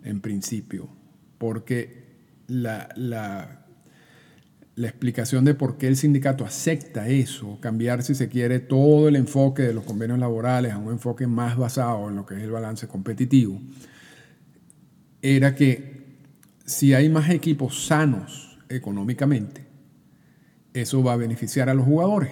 en 0.03 0.21
principio, 0.21 0.89
porque 1.39 2.05
la, 2.47 2.89
la 2.97 3.60
la 4.77 4.89
explicación 4.89 5.45
de 5.45 5.55
por 5.55 5.77
qué 5.77 5.89
el 5.89 5.97
sindicato 5.97 6.45
acepta 6.45 7.09
eso, 7.09 7.59
cambiar 7.61 8.03
si 8.03 8.15
se 8.15 8.29
quiere 8.29 8.61
todo 8.61 9.09
el 9.09 9.17
enfoque 9.17 9.63
de 9.63 9.75
los 9.75 9.85
convenios 9.85 10.19
laborales 10.19 10.73
a 10.73 10.79
un 10.79 10.93
enfoque 10.93 11.27
más 11.27 11.57
basado 11.57 12.09
en 12.09 12.17
lo 12.17 12.25
que 12.25 12.37
es 12.37 12.43
el 12.43 12.51
balance 12.51 12.87
competitivo, 12.89 13.61
era 15.23 15.55
que 15.55 16.01
si 16.65 16.95
hay 16.95 17.09
más 17.09 17.29
equipos 17.31 17.87
sanos 17.87 18.59
económicamente, 18.69 19.67
eso 20.73 21.03
va 21.03 21.15
a 21.15 21.17
beneficiar 21.17 21.69
a 21.69 21.75
los 21.75 21.85
jugadores. 21.85 22.31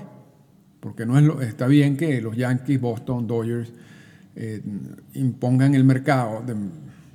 Porque 0.81 1.05
no 1.05 1.19
es 1.19 1.25
lo, 1.25 1.43
está 1.43 1.67
bien 1.67 1.97
que 1.97 2.23
los 2.23 2.37
Yankees, 2.37 2.81
Boston, 2.81 3.27
Dodgers 3.27 3.73
eh, 4.37 4.63
impongan 5.15 5.75
el 5.75 5.83
mercado 5.83 6.45
de, 6.47 6.55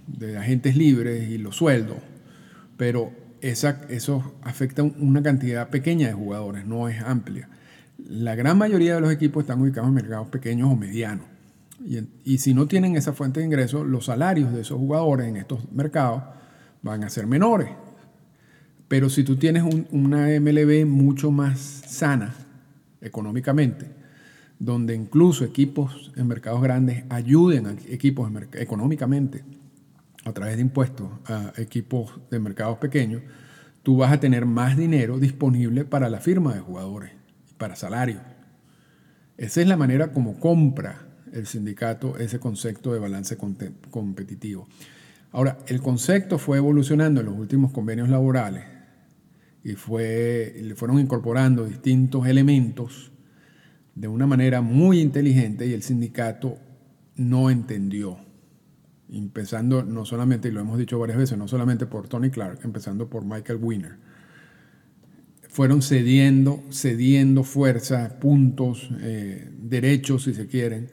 de 0.07 0.37
agentes 0.37 0.75
libres 0.75 1.29
y 1.29 1.37
los 1.37 1.55
sueldos, 1.55 1.97
pero 2.75 3.22
eso 3.43 4.35
afecta 4.41 4.83
una 4.83 5.21
cantidad 5.21 5.69
pequeña 5.69 6.07
de 6.07 6.13
jugadores, 6.13 6.65
no 6.65 6.87
es 6.87 7.01
amplia. 7.01 7.49
La 7.97 8.35
gran 8.35 8.57
mayoría 8.57 8.95
de 8.95 9.01
los 9.01 9.11
equipos 9.11 9.43
están 9.43 9.61
ubicados 9.61 9.89
en 9.89 9.95
mercados 9.95 10.29
pequeños 10.29 10.71
o 10.71 10.75
medianos. 10.75 11.25
Y, 12.23 12.37
si 12.37 12.53
no 12.53 12.67
tienen 12.67 12.95
esa 12.95 13.11
fuente 13.11 13.41
de 13.41 13.45
ingresos, 13.45 13.85
los 13.85 14.05
salarios 14.05 14.53
de 14.53 14.61
esos 14.61 14.77
jugadores 14.77 15.27
en 15.27 15.35
estos 15.35 15.69
mercados 15.73 16.23
van 16.81 17.03
a 17.03 17.09
ser 17.09 17.27
menores. 17.27 17.69
Pero 18.87 19.09
si 19.09 19.25
tú 19.25 19.35
tienes 19.35 19.63
una 19.91 20.27
MLB 20.39 20.85
mucho 20.85 21.29
más 21.29 21.59
sana 21.59 22.33
económicamente, 23.01 23.87
donde 24.57 24.95
incluso 24.95 25.43
equipos 25.43 26.13
en 26.15 26.27
mercados 26.27 26.61
grandes 26.61 27.03
ayuden 27.09 27.67
a 27.67 27.71
equipos 27.89 28.31
económicamente 28.53 29.43
a 30.25 30.33
través 30.33 30.55
de 30.55 30.61
impuestos 30.61 31.09
a 31.25 31.53
equipos 31.57 32.19
de 32.31 32.39
mercados 32.39 32.77
pequeños, 32.77 33.21
tú 33.83 33.97
vas 33.97 34.11
a 34.11 34.19
tener 34.19 34.45
más 34.45 34.77
dinero 34.77 35.19
disponible 35.19 35.85
para 35.85 36.09
la 36.09 36.19
firma 36.19 36.53
de 36.53 36.61
jugadores, 36.61 37.11
para 37.57 37.75
salarios. 37.75 38.21
Esa 39.37 39.61
es 39.61 39.67
la 39.67 39.77
manera 39.77 40.11
como 40.11 40.39
compra 40.39 41.07
el 41.33 41.47
sindicato 41.47 42.17
ese 42.17 42.39
concepto 42.39 42.93
de 42.93 42.99
balance 42.99 43.37
competitivo. 43.89 44.67
Ahora, 45.31 45.57
el 45.67 45.81
concepto 45.81 46.37
fue 46.37 46.57
evolucionando 46.57 47.21
en 47.21 47.25
los 47.25 47.37
últimos 47.37 47.71
convenios 47.71 48.07
laborales 48.07 48.65
y 49.63 49.73
fue, 49.73 50.55
le 50.61 50.75
fueron 50.75 50.99
incorporando 50.99 51.65
distintos 51.65 52.27
elementos 52.27 53.11
de 53.95 54.07
una 54.07 54.27
manera 54.27 54.61
muy 54.61 54.99
inteligente 54.99 55.65
y 55.65 55.73
el 55.73 55.81
sindicato 55.81 56.57
no 57.15 57.49
entendió 57.49 58.19
empezando 59.17 59.83
no 59.83 60.05
solamente, 60.05 60.47
y 60.47 60.51
lo 60.51 60.61
hemos 60.61 60.77
dicho 60.77 60.99
varias 60.99 61.17
veces, 61.17 61.37
no 61.37 61.47
solamente 61.47 61.85
por 61.85 62.07
Tony 62.07 62.29
Clark, 62.29 62.59
empezando 62.63 63.09
por 63.09 63.25
Michael 63.25 63.59
Winner. 63.61 63.97
Fueron 65.49 65.81
cediendo, 65.81 66.63
cediendo 66.71 67.43
fuerza, 67.43 68.19
puntos, 68.19 68.89
eh, 69.01 69.49
derechos, 69.61 70.23
si 70.23 70.33
se 70.33 70.47
quieren, 70.47 70.89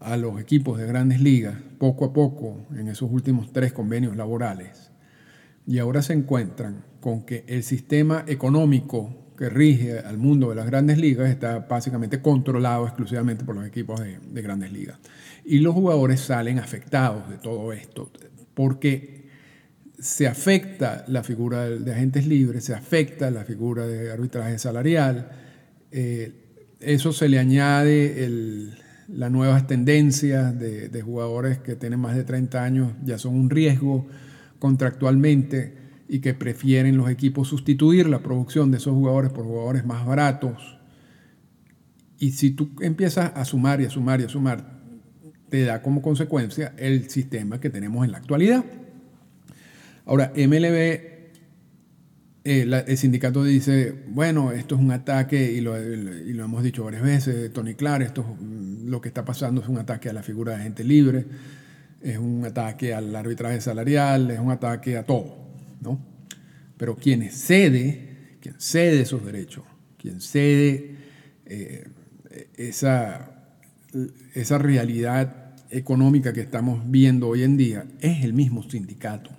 a 0.00 0.16
los 0.16 0.40
equipos 0.40 0.78
de 0.78 0.86
grandes 0.86 1.20
ligas, 1.20 1.58
poco 1.78 2.06
a 2.06 2.12
poco, 2.12 2.66
en 2.74 2.88
esos 2.88 3.10
últimos 3.10 3.52
tres 3.52 3.72
convenios 3.72 4.16
laborales, 4.16 4.90
y 5.66 5.78
ahora 5.78 6.00
se 6.00 6.14
encuentran 6.14 6.84
con 7.00 7.26
que 7.26 7.44
el 7.46 7.62
sistema 7.62 8.24
económico 8.26 9.34
que 9.36 9.48
rige 9.48 9.98
al 10.00 10.18
mundo 10.18 10.50
de 10.50 10.54
las 10.54 10.66
grandes 10.66 10.98
ligas 10.98 11.30
está 11.30 11.60
básicamente 11.60 12.20
controlado 12.20 12.86
exclusivamente 12.86 13.44
por 13.44 13.54
los 13.54 13.66
equipos 13.66 14.00
de 14.00 14.42
grandes 14.42 14.72
ligas. 14.72 14.98
Y 15.50 15.58
los 15.58 15.74
jugadores 15.74 16.20
salen 16.20 16.60
afectados 16.60 17.28
de 17.28 17.36
todo 17.36 17.72
esto, 17.72 18.12
porque 18.54 19.24
se 19.98 20.28
afecta 20.28 21.04
la 21.08 21.24
figura 21.24 21.68
de 21.68 21.92
agentes 21.92 22.24
libres, 22.24 22.62
se 22.62 22.72
afecta 22.72 23.32
la 23.32 23.42
figura 23.42 23.84
de 23.84 24.12
arbitraje 24.12 24.60
salarial, 24.60 25.28
eh, 25.90 26.34
eso 26.78 27.12
se 27.12 27.28
le 27.28 27.40
añade 27.40 28.24
el, 28.24 28.78
las 29.08 29.32
nuevas 29.32 29.66
tendencias 29.66 30.56
de, 30.56 30.88
de, 30.88 31.02
jugadores 31.02 31.58
que 31.58 31.74
tienen 31.74 31.98
más 31.98 32.14
de 32.14 32.22
30 32.22 32.62
años, 32.62 32.92
ya 33.04 33.18
son 33.18 33.34
un 33.34 33.50
riesgo 33.50 34.06
contractualmente 34.60 35.74
y 36.08 36.20
que 36.20 36.32
prefieren 36.32 36.96
los 36.96 37.10
equipos 37.10 37.48
sustituir 37.48 38.08
la 38.08 38.22
producción 38.22 38.70
de 38.70 38.76
esos 38.76 38.94
jugadores 38.94 39.32
por 39.32 39.46
jugadores 39.46 39.84
más 39.84 40.06
baratos. 40.06 40.78
Y 42.20 42.30
si 42.30 42.52
tú 42.52 42.70
empiezas 42.80 43.32
a 43.34 43.44
sumar 43.44 43.80
y 43.80 43.86
a 43.86 43.90
sumar 43.90 44.20
y 44.20 44.24
a 44.24 44.28
sumar, 44.28 44.79
te 45.50 45.64
da 45.64 45.82
como 45.82 46.00
consecuencia 46.00 46.74
el 46.78 47.10
sistema 47.10 47.60
que 47.60 47.68
tenemos 47.68 48.04
en 48.04 48.12
la 48.12 48.18
actualidad. 48.18 48.64
Ahora, 50.06 50.32
MLB 50.34 51.10
eh, 52.42 52.84
el 52.86 52.96
sindicato 52.96 53.44
dice, 53.44 53.94
bueno, 54.08 54.50
esto 54.52 54.74
es 54.74 54.80
un 54.80 54.90
ataque, 54.92 55.52
y 55.52 55.60
lo, 55.60 55.76
hemos 55.76 56.62
dicho 56.62 56.84
varias 56.84 57.02
veces, 57.02 57.52
Tony 57.52 57.74
Clark, 57.74 58.02
esto 58.02 58.22
mm, 58.22 58.88
lo 58.88 59.00
que 59.00 59.08
está 59.08 59.26
pasando 59.26 59.60
es 59.60 59.68
un 59.68 59.76
ataque 59.76 60.08
a 60.08 60.14
la 60.14 60.22
figura 60.22 60.56
de 60.56 60.62
gente 60.62 60.82
libre, 60.82 61.26
es 62.00 62.16
un 62.16 62.42
ataque 62.46 62.94
al 62.94 63.14
arbitraje 63.14 63.60
salarial, 63.60 64.30
es 64.30 64.38
un 64.38 64.50
ataque 64.50 64.96
a 64.96 65.04
todo, 65.04 65.36
¿no? 65.82 66.00
Pero 66.78 66.96
quien 66.96 67.30
cede, 67.30 68.38
quien 68.40 68.54
cede 68.58 69.02
esos 69.02 69.22
derechos, 69.22 69.64
quien 69.98 70.22
cede 70.22 70.96
eh, 71.44 71.88
esa, 72.56 73.39
esa 74.34 74.58
realidad 74.58 75.54
económica 75.70 76.32
que 76.32 76.40
estamos 76.40 76.82
viendo 76.90 77.28
hoy 77.28 77.42
en 77.42 77.56
día, 77.56 77.86
es 78.00 78.24
el 78.24 78.32
mismo 78.32 78.62
sindicato. 78.62 79.30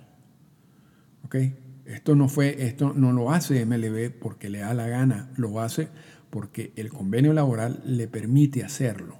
Esto 1.86 2.14
no 2.14 2.28
fue, 2.28 2.66
esto 2.66 2.92
no 2.94 3.12
lo 3.12 3.32
hace 3.32 3.64
MLB 3.64 4.10
porque 4.20 4.50
le 4.50 4.58
da 4.58 4.74
la 4.74 4.86
gana, 4.86 5.30
lo 5.36 5.60
hace 5.60 5.88
porque 6.28 6.72
el 6.76 6.90
convenio 6.90 7.32
laboral 7.32 7.82
le 7.86 8.06
permite 8.06 8.64
hacerlo, 8.64 9.18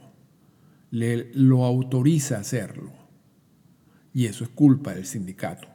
le 0.90 1.32
lo 1.34 1.64
autoriza 1.64 2.36
a 2.36 2.40
hacerlo. 2.40 2.92
Y 4.12 4.26
eso 4.26 4.44
es 4.44 4.50
culpa 4.50 4.94
del 4.94 5.06
sindicato. 5.06 5.68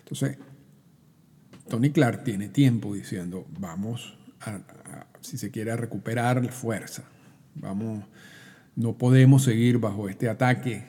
Entonces, 0.00 0.36
Tony 1.68 1.90
Clark 1.90 2.24
tiene 2.24 2.48
tiempo 2.48 2.94
diciendo, 2.94 3.46
vamos 3.58 4.18
si 5.20 5.38
se 5.38 5.50
quiere, 5.50 5.70
a 5.70 5.76
recuperar 5.76 6.50
fuerza. 6.50 7.04
Vamos, 7.54 8.04
no 8.76 8.96
podemos 8.98 9.44
seguir 9.44 9.78
bajo 9.78 10.08
este 10.08 10.28
ataque 10.28 10.84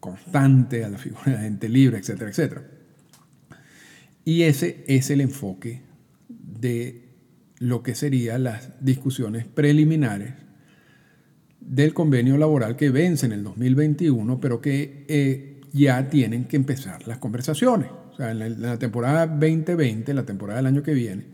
constante 0.00 0.84
a 0.84 0.88
la 0.88 0.98
figura 0.98 1.24
de 1.26 1.32
la 1.32 1.40
gente 1.40 1.68
libre, 1.68 1.98
etcétera, 1.98 2.30
etcétera. 2.30 2.64
Y 4.24 4.42
ese 4.42 4.84
es 4.86 5.10
el 5.10 5.20
enfoque 5.20 5.82
de 6.28 7.10
lo 7.58 7.82
que 7.82 7.94
serían 7.94 8.44
las 8.44 8.70
discusiones 8.80 9.46
preliminares 9.46 10.32
del 11.60 11.94
convenio 11.94 12.36
laboral 12.38 12.76
que 12.76 12.90
vence 12.90 13.26
en 13.26 13.32
el 13.32 13.44
2021, 13.44 14.40
pero 14.40 14.60
que 14.60 15.04
eh, 15.08 15.60
ya 15.72 16.08
tienen 16.08 16.44
que 16.46 16.56
empezar 16.56 17.06
las 17.06 17.18
conversaciones. 17.18 17.90
O 18.12 18.16
sea, 18.16 18.30
en 18.30 18.60
la, 18.60 18.78
temporada 18.78 19.26
2020, 19.26 20.12
la 20.14 20.24
temporada 20.24 20.58
del 20.58 20.66
año 20.66 20.82
que 20.82 20.94
viene, 20.94 21.26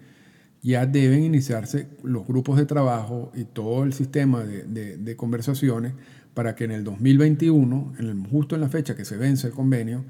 ya 0.63 0.87
deben 0.87 1.23
iniciarse 1.23 1.89
los 2.03 2.27
grupos 2.27 2.57
de 2.57 2.67
trabajo 2.67 3.31
y 3.35 3.45
todo 3.45 3.85
el 3.85 3.93
sistema 3.93 4.43
de, 4.43 5.17
conversaciones 5.17 5.95
para 6.35 6.55
que 6.55 6.65
en 6.65 6.73
el 6.73 6.85
2021, 6.85 7.95
en 7.99 8.07
el, 8.07 8.27
justo 8.27 8.55
en 8.55 8.61
la 8.61 8.69
fecha 8.69 8.97
que 8.97 9.05
se 9.05 9.16
vence 9.16 9.47
el 9.47 9.53
convenio, 9.53 10.05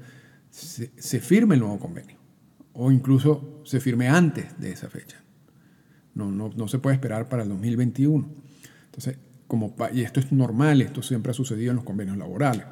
se, 0.49 1.19
firme 1.19 1.55
el 1.55 1.61
nuevo 1.61 1.79
convenio 1.79 2.17
o 2.73 2.91
incluso 2.91 3.61
se 3.65 3.79
firme 3.79 4.07
antes 4.07 4.59
de 4.59 4.71
esa 4.71 4.89
fecha. 4.89 5.21
No, 6.15 6.67
se 6.67 6.79
puede 6.79 6.95
esperar 6.95 7.29
para 7.29 7.43
el 7.43 7.49
2021. 7.49 8.27
Entonces, 8.85 9.17
y 9.93 10.01
esto 10.01 10.19
es 10.19 10.31
normal, 10.31 10.81
esto 10.81 11.03
siempre 11.03 11.31
ha 11.31 11.33
sucedido 11.35 11.69
en 11.69 11.75
los 11.77 11.85
convenios 11.85 12.17
laborales. 12.17 12.65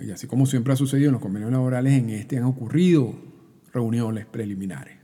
Y 0.00 0.10
así 0.10 0.26
como 0.26 0.46
siempre 0.46 0.72
ha 0.72 0.76
sucedido 0.76 1.08
en 1.08 1.14
los 1.14 1.22
convenios 1.22 1.52
laborales, 1.52 1.92
en 1.92 2.10
este 2.10 2.38
han 2.38 2.44
ocurrido 2.44 3.14
reuniones 3.72 4.26
preliminares. 4.26 4.97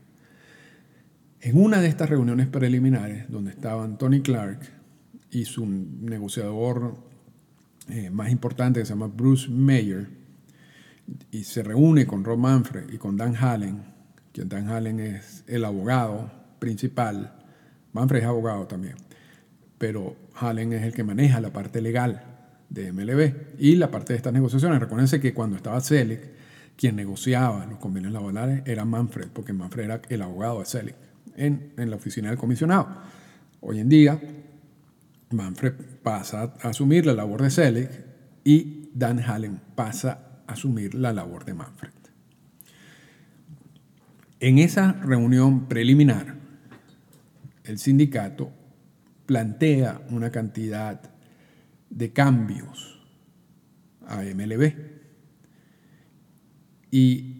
En 1.45 1.61
una 1.63 1.83
de 1.83 1.89
estas 1.89 2.09
reuniones 2.09 2.47
preliminares, 2.47 3.31
donde 3.31 3.51
estaban 3.51 3.99
Tony 3.99 4.23
Clark 4.23 4.61
y 5.31 5.45
su 5.45 5.67
negociador 5.67 6.97
eh, 7.91 8.09
más 8.09 8.31
importante, 8.31 8.81
que 8.81 8.87
se 8.87 8.95
llama 8.95 9.09
Bruce 9.15 9.51
Mayer, 9.51 10.09
y 11.31 11.45
se 11.45 11.63
reúne 11.63 12.07
con 12.07 12.25
Rob 12.25 12.39
Manfred 12.39 12.91
y 12.91 12.97
con 12.97 13.19
Dan 13.19 13.37
Hallen, 13.37 13.83
quien 14.33 14.49
Dan 14.49 14.71
Hallen 14.71 15.01
es 15.01 15.45
el 15.47 15.67
abogado 15.67 16.33
principal. 16.61 17.35
Manfred 17.93 18.21
es 18.21 18.27
abogado 18.27 18.67
también, 18.67 18.95
pero 19.77 20.17
Hallen 20.37 20.73
es 20.73 20.83
el 20.83 20.95
que 20.95 21.05
maneja 21.05 21.43
la 21.43 21.53
parte 21.53 21.83
legal 21.83 22.25
de 22.71 22.91
MLB 22.91 23.59
y 23.59 23.77
la 23.77 23.91
parte 23.91 24.15
de 24.15 24.17
estas 24.17 24.33
negociaciones. 24.33 24.81
Recuérdense 24.81 25.21
que 25.21 25.35
cuando 25.35 25.57
estaba 25.57 25.79
Selig, 25.83 26.21
quien 26.75 26.97
negociaba 26.97 27.67
los 27.67 27.79
convenios 27.81 28.15
laborales 28.15 28.63
era 28.65 28.87
Manfred, 28.87 29.29
porque 29.29 29.53
Manfred 29.53 29.85
era 29.85 30.01
el 30.09 30.23
abogado 30.23 30.61
de 30.61 30.65
Selig 30.65 30.95
en, 31.37 31.73
la 31.77 31.97
oficina 31.97 32.29
del 32.29 32.39
comisionado. 32.39 32.89
Hoy 33.61 33.81
en 33.81 33.89
día, 33.89 34.21
Manfred 35.31 35.75
pasa 36.03 36.55
a 36.61 36.69
asumir 36.69 37.07
la 37.07 37.15
labor 37.15 37.43
de 37.43 37.51
Selig 37.51 37.89
y 38.45 38.91
Dan 38.95 39.19
Hallen 39.19 39.61
pasa 39.75 40.43
a 40.47 40.53
asumir 40.53 40.95
la 40.95 41.13
labor 41.13 41.45
de 41.45 41.55
Manfred. 41.55 41.93
En 44.41 44.59
esa 44.59 44.93
reunión 44.93 45.69
preliminar, 45.69 46.37
el 47.65 47.79
sindicato 47.79 48.53
plantea 49.27 50.03
una 50.11 50.31
cantidad 50.31 51.01
de 51.89 52.13
cambios 52.13 53.01
a 54.07 54.23
MLB 54.23 54.75
y 56.91 57.35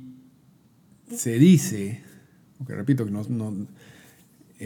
se 1.11 1.39
dice, 1.39 2.03
porque 2.59 2.75
repito 2.75 3.05
que 3.05 3.11
no, 3.11 3.23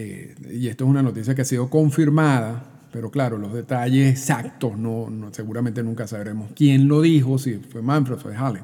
eh, 0.01 0.35
y 0.51 0.67
esto 0.69 0.85
es 0.85 0.89
una 0.89 1.03
noticia 1.03 1.35
que 1.35 1.41
ha 1.41 1.45
sido 1.45 1.69
confirmada, 1.69 2.87
pero 2.91 3.11
claro, 3.11 3.37
los 3.37 3.53
detalles 3.53 4.09
exactos 4.09 4.77
no, 4.77 5.09
seguramente 5.33 5.83
nunca 5.83 6.07
sabremos 6.07 6.51
quién 6.55 6.87
lo 6.87 7.01
dijo, 7.01 7.37
si 7.37 7.55
fue 7.55 7.81
Manfred 7.81 8.15
o 8.15 8.19
fue 8.19 8.35
Hallen 8.35 8.63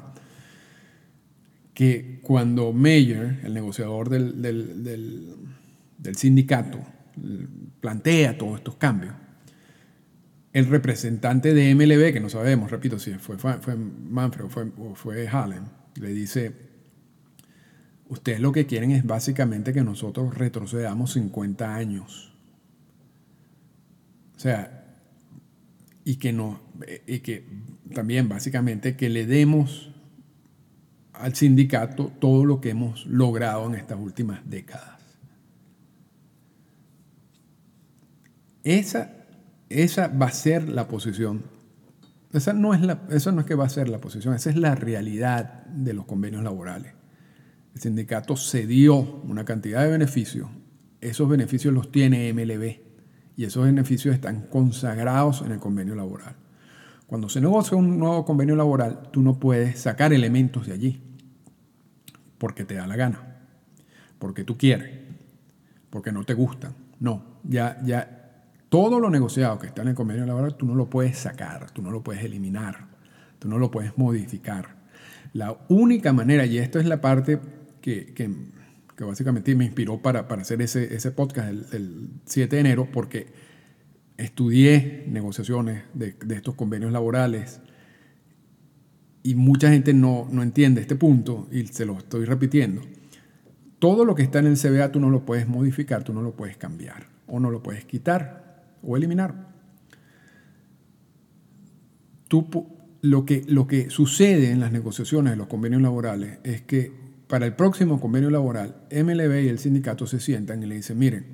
que 1.74 2.20
cuando 2.22 2.72
Mayer, 2.72 3.40
el 3.44 3.52
negociador 3.52 4.08
del, 4.08 4.40
del, 4.40 6.16
sindicato, 6.16 6.80
plantea 7.82 8.38
todos 8.38 8.56
estos 8.56 8.76
cambios, 8.76 9.12
el 10.54 10.68
representante 10.68 11.52
de 11.52 11.74
MLB, 11.74 12.14
que 12.14 12.20
no 12.20 12.30
sabemos, 12.30 12.70
repito, 12.70 12.98
si 12.98 13.12
fue, 13.18 13.36
fue 13.36 13.76
Manfred 13.76 14.46
o 14.46 14.48
fue, 14.48 14.72
o 14.78 14.94
fue 14.94 15.28
Hallen, 15.28 15.64
le 16.00 16.14
dice, 16.14 16.65
ustedes 18.08 18.40
lo 18.40 18.52
que 18.52 18.66
quieren 18.66 18.90
es 18.90 19.04
básicamente 19.04 19.72
que 19.72 19.82
nosotros 19.82 20.36
retrocedamos 20.36 21.12
50 21.12 21.74
años. 21.74 22.32
O 24.36 24.38
sea, 24.38 24.84
y 26.04 26.16
que, 26.16 26.32
no, 26.32 26.60
y 27.06 27.20
que 27.20 27.46
también 27.94 28.28
básicamente 28.28 28.96
que 28.96 29.08
le 29.08 29.26
demos 29.26 29.90
al 31.12 31.34
sindicato 31.34 32.12
todo 32.20 32.44
lo 32.44 32.60
que 32.60 32.70
hemos 32.70 33.06
logrado 33.06 33.66
en 33.66 33.74
estas 33.74 33.98
últimas 33.98 34.48
décadas. 34.48 35.00
Esa, 38.62 39.12
esa 39.68 40.08
va 40.08 40.26
a 40.26 40.32
ser 40.32 40.68
la 40.68 40.88
posición. 40.88 41.42
Esa 42.32 42.52
no, 42.52 42.74
es 42.74 42.82
la, 42.82 43.02
eso 43.10 43.32
no 43.32 43.40
es 43.40 43.46
que 43.46 43.54
va 43.54 43.64
a 43.64 43.68
ser 43.68 43.88
la 43.88 43.98
posición, 43.98 44.34
esa 44.34 44.50
es 44.50 44.56
la 44.56 44.74
realidad 44.74 45.64
de 45.66 45.94
los 45.94 46.04
convenios 46.04 46.42
laborales. 46.42 46.95
El 47.76 47.82
sindicato 47.82 48.38
cedió 48.38 48.96
una 48.96 49.44
cantidad 49.44 49.82
de 49.82 49.90
beneficios, 49.90 50.48
esos 51.02 51.28
beneficios 51.28 51.74
los 51.74 51.92
tiene 51.92 52.32
MLB 52.32 52.80
y 53.36 53.44
esos 53.44 53.66
beneficios 53.66 54.14
están 54.14 54.46
consagrados 54.46 55.42
en 55.42 55.52
el 55.52 55.58
convenio 55.58 55.94
laboral. 55.94 56.36
Cuando 57.06 57.28
se 57.28 57.38
negocia 57.38 57.76
un 57.76 57.98
nuevo 57.98 58.24
convenio 58.24 58.56
laboral, 58.56 59.10
tú 59.12 59.20
no 59.20 59.38
puedes 59.38 59.78
sacar 59.78 60.14
elementos 60.14 60.66
de 60.66 60.72
allí 60.72 61.02
porque 62.38 62.64
te 62.64 62.76
da 62.76 62.86
la 62.86 62.96
gana, 62.96 63.42
porque 64.18 64.42
tú 64.42 64.56
quieres, 64.56 64.98
porque 65.90 66.12
no 66.12 66.24
te 66.24 66.32
gustan. 66.32 66.72
No, 66.98 67.40
ya, 67.44 67.78
ya 67.84 68.40
todo 68.70 69.00
lo 69.00 69.10
negociado 69.10 69.58
que 69.58 69.66
está 69.66 69.82
en 69.82 69.88
el 69.88 69.94
convenio 69.94 70.24
laboral 70.24 70.56
tú 70.56 70.64
no 70.64 70.74
lo 70.74 70.88
puedes 70.88 71.18
sacar, 71.18 71.70
tú 71.72 71.82
no 71.82 71.90
lo 71.90 72.02
puedes 72.02 72.24
eliminar, 72.24 72.86
tú 73.38 73.50
no 73.50 73.58
lo 73.58 73.70
puedes 73.70 73.98
modificar. 73.98 74.76
La 75.34 75.58
única 75.68 76.14
manera, 76.14 76.46
y 76.46 76.56
esto 76.56 76.78
es 76.78 76.86
la 76.86 77.02
parte 77.02 77.38
que, 77.86 78.12
que, 78.96 79.04
básicamente 79.04 79.54
me 79.54 79.64
inspiró 79.64 80.02
para, 80.02 80.26
para 80.26 80.42
hacer 80.42 80.60
ese, 80.60 80.92
ese 80.92 81.12
podcast 81.12 81.72
el, 81.72 82.10
7 82.24 82.56
de 82.56 82.60
enero, 82.60 82.88
porque 82.92 83.28
estudié 84.16 85.04
negociaciones 85.06 85.84
de, 85.94 86.16
estos 86.34 86.56
convenios 86.56 86.90
laborales 86.90 87.60
y 89.22 89.36
mucha 89.36 89.70
gente 89.70 89.94
no, 89.94 90.26
no 90.32 90.42
entiende 90.42 90.80
este 90.80 90.96
punto 90.96 91.46
y 91.52 91.64
se 91.68 91.86
lo 91.86 91.98
estoy 91.98 92.24
repitiendo. 92.24 92.82
Todo 93.78 94.04
lo 94.04 94.16
que 94.16 94.24
está 94.24 94.40
en 94.40 94.46
el 94.46 94.58
CBA 94.58 94.90
tú 94.90 94.98
no 94.98 95.10
lo 95.10 95.24
puedes 95.24 95.46
modificar, 95.46 96.02
tú 96.02 96.12
no 96.12 96.22
lo 96.22 96.34
puedes 96.34 96.56
cambiar 96.56 97.06
o 97.28 97.38
no 97.38 97.52
lo 97.52 97.62
puedes 97.62 97.84
quitar 97.84 98.64
o 98.82 98.96
eliminar. 98.96 99.54
Tú, 102.26 102.48
lo, 103.02 103.24
que, 103.24 103.44
lo 103.46 103.68
que 103.68 103.90
sucede 103.90 104.50
en 104.50 104.58
las 104.58 104.72
negociaciones 104.72 105.34
de 105.34 105.36
los 105.36 105.46
convenios 105.46 105.82
laborales 105.82 106.40
es 106.42 106.62
que 106.62 107.05
para 107.26 107.46
el 107.46 107.54
próximo 107.54 108.00
convenio 108.00 108.30
laboral, 108.30 108.86
MLB 108.90 109.44
y 109.44 109.48
el 109.48 109.58
sindicato 109.58 110.06
se 110.06 110.20
sientan 110.20 110.62
y 110.62 110.66
le 110.66 110.76
dicen, 110.76 110.98
miren, 110.98 111.26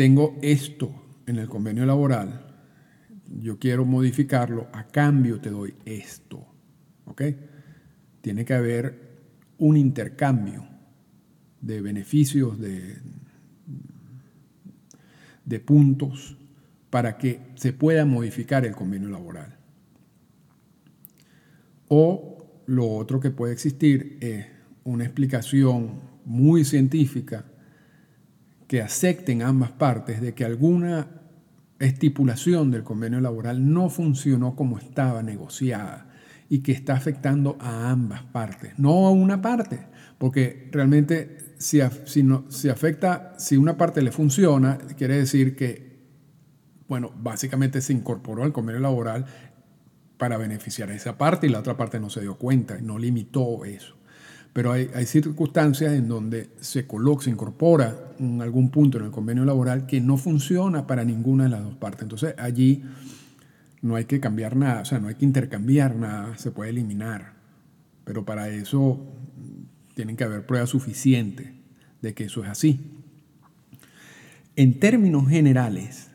tengo 0.00 0.38
esto 0.40 0.94
en 1.26 1.36
el 1.36 1.46
convenio 1.46 1.84
laboral, 1.84 2.46
yo 3.38 3.58
quiero 3.58 3.84
modificarlo, 3.84 4.68
a 4.72 4.86
cambio 4.86 5.42
te 5.42 5.50
doy 5.50 5.74
esto. 5.84 6.46
¿Ok? 7.04 7.22
Tiene 8.22 8.46
que 8.46 8.54
haber 8.54 9.10
un 9.58 9.76
intercambio 9.76 10.66
de 11.60 11.82
beneficios, 11.82 12.58
de, 12.58 12.96
de 15.44 15.60
puntos, 15.60 16.38
para 16.88 17.18
que 17.18 17.40
se 17.56 17.74
pueda 17.74 18.06
modificar 18.06 18.64
el 18.64 18.74
convenio 18.74 19.10
laboral. 19.10 19.58
O 21.88 22.39
lo 22.70 22.88
otro 22.88 23.18
que 23.18 23.32
puede 23.32 23.52
existir 23.52 24.16
es 24.20 24.46
una 24.84 25.02
explicación 25.02 26.02
muy 26.24 26.64
científica 26.64 27.44
que 28.68 28.80
acepten 28.80 29.42
ambas 29.42 29.72
partes 29.72 30.20
de 30.20 30.34
que 30.34 30.44
alguna 30.44 31.08
estipulación 31.80 32.70
del 32.70 32.84
convenio 32.84 33.20
laboral 33.20 33.72
no 33.72 33.90
funcionó 33.90 34.54
como 34.54 34.78
estaba 34.78 35.20
negociada 35.24 36.10
y 36.48 36.60
que 36.60 36.70
está 36.70 36.94
afectando 36.94 37.56
a 37.58 37.90
ambas 37.90 38.22
partes, 38.22 38.78
no 38.78 39.08
a 39.08 39.10
una 39.10 39.42
parte, 39.42 39.80
porque 40.18 40.68
realmente 40.70 41.54
si, 41.58 41.80
si, 42.04 42.68
afecta, 42.68 43.34
si 43.36 43.56
una 43.56 43.76
parte 43.76 44.00
le 44.00 44.12
funciona, 44.12 44.78
quiere 44.96 45.16
decir 45.16 45.56
que, 45.56 46.04
bueno, 46.86 47.12
básicamente 47.20 47.80
se 47.80 47.94
incorporó 47.94 48.44
al 48.44 48.52
convenio 48.52 48.80
laboral 48.80 49.26
para 50.20 50.36
beneficiar 50.36 50.90
a 50.90 50.94
esa 50.94 51.16
parte 51.16 51.46
y 51.46 51.50
la 51.50 51.60
otra 51.60 51.78
parte 51.78 51.98
no 51.98 52.10
se 52.10 52.20
dio 52.20 52.36
cuenta 52.36 52.78
no 52.78 52.98
limitó 52.98 53.64
eso. 53.64 53.96
Pero 54.52 54.72
hay, 54.72 55.06
circunstancias 55.06 55.94
en 55.94 56.08
donde 56.08 56.50
se 56.60 56.86
coloca, 56.86 57.24
se 57.24 57.30
incorpora 57.30 58.12
algún 58.40 58.70
punto 58.70 58.98
en 58.98 59.06
el 59.06 59.10
convenio 59.10 59.46
laboral 59.46 59.86
que 59.86 60.00
no 60.00 60.18
funciona 60.18 60.86
para 60.86 61.04
ninguna 61.04 61.44
de 61.44 61.50
las 61.50 61.62
dos 61.62 61.76
partes. 61.76 62.02
Entonces 62.02 62.34
allí 62.36 62.82
no 63.80 63.96
hay 63.96 64.04
que 64.04 64.20
cambiar 64.20 64.56
nada, 64.56 64.82
o 64.82 64.84
sea, 64.84 64.98
no 64.98 65.08
hay 65.08 65.14
que 65.14 65.24
intercambiar 65.24 65.96
nada, 65.96 66.36
se 66.36 66.50
puede 66.50 66.70
eliminar. 66.70 67.32
Pero 68.04 68.26
para 68.26 68.50
eso 68.50 69.00
tienen 69.94 70.16
que 70.16 70.24
haber 70.24 70.44
pruebas 70.44 70.68
suficientes 70.68 71.48
de 72.02 72.12
que 72.12 72.24
eso 72.24 72.44
es 72.44 72.50
así. 72.50 72.92
En 74.54 74.80
términos 74.80 75.28
generales, 75.28 76.10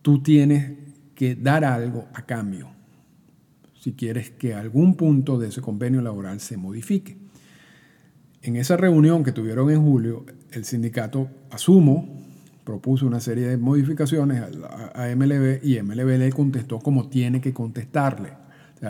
tú 0.00 0.22
tienes 0.22 0.89
que 1.20 1.34
dar 1.34 1.66
algo 1.66 2.08
a 2.14 2.24
cambio 2.24 2.70
si 3.78 3.92
quieres 3.92 4.30
que 4.30 4.54
algún 4.54 4.94
punto 4.94 5.38
de 5.38 5.48
ese 5.48 5.60
convenio 5.60 6.00
laboral 6.00 6.40
se 6.40 6.56
modifique. 6.56 7.18
En 8.40 8.56
esa 8.56 8.78
reunión 8.78 9.22
que 9.22 9.30
tuvieron 9.30 9.70
en 9.70 9.82
julio, 9.82 10.24
el 10.50 10.64
sindicato, 10.64 11.28
asumo, 11.50 12.24
propuso 12.64 13.06
una 13.06 13.20
serie 13.20 13.48
de 13.48 13.58
modificaciones 13.58 14.42
a, 14.94 15.14
MLB 15.14 15.62
y 15.62 15.82
MLB 15.82 16.16
le 16.16 16.32
contestó 16.32 16.78
como 16.78 17.10
tiene 17.10 17.42
que 17.42 17.52
contestarle. 17.52 18.30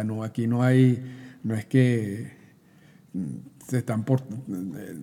No, 0.04 0.22
aquí 0.22 0.46
no 0.46 0.62
hay, 0.62 1.02
no 1.42 1.56
es 1.56 1.64
que 1.64 2.30
se 3.66 3.78
están, 3.78 4.04
por, 4.04 4.22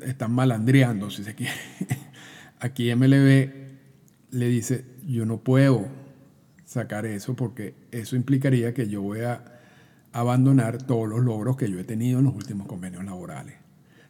están 0.06 0.32
malandreando, 0.32 1.10
si 1.10 1.26
se 1.26 1.36
quiere. 1.36 1.52
Aquí 2.62 2.96
MLB 2.96 3.50
le 4.32 4.48
dice, 4.48 4.86
yo 5.06 5.26
no 5.26 5.40
puedo 5.40 6.07
sacar 6.68 7.06
eso 7.06 7.34
porque 7.36 7.74
eso 7.92 8.16
implicaría 8.16 8.74
que 8.74 8.88
yo 8.90 9.02
voy 9.02 9.22
a 9.22 9.42
abandonar 10.12 10.84
todos 10.84 11.08
los 11.08 11.24
logros 11.24 11.56
que 11.56 11.72
yo 11.72 11.80
he 11.80 11.84
tenido 11.84 12.20
en 12.20 12.26
los 12.26 12.36
últimos 12.36 12.68
convenios 12.68 13.06
laborales. 13.06 13.56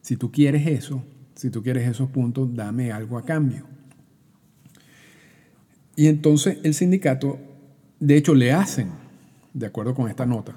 Si 0.01 0.17
tú 0.17 0.31
quieres 0.31 0.65
eso, 0.65 1.03
si 1.35 1.51
tú 1.51 1.61
quieres 1.61 1.87
esos 1.87 2.09
puntos, 2.09 2.53
dame 2.55 2.91
algo 2.91 3.17
a 3.17 3.25
cambio. 3.25 3.65
Y 5.95 6.07
entonces 6.07 6.57
el 6.63 6.73
sindicato, 6.73 7.39
de 7.99 8.17
hecho, 8.17 8.33
le 8.33 8.51
hacen, 8.51 8.89
de 9.53 9.67
acuerdo 9.67 9.93
con 9.93 10.09
esta 10.09 10.25
nota 10.25 10.53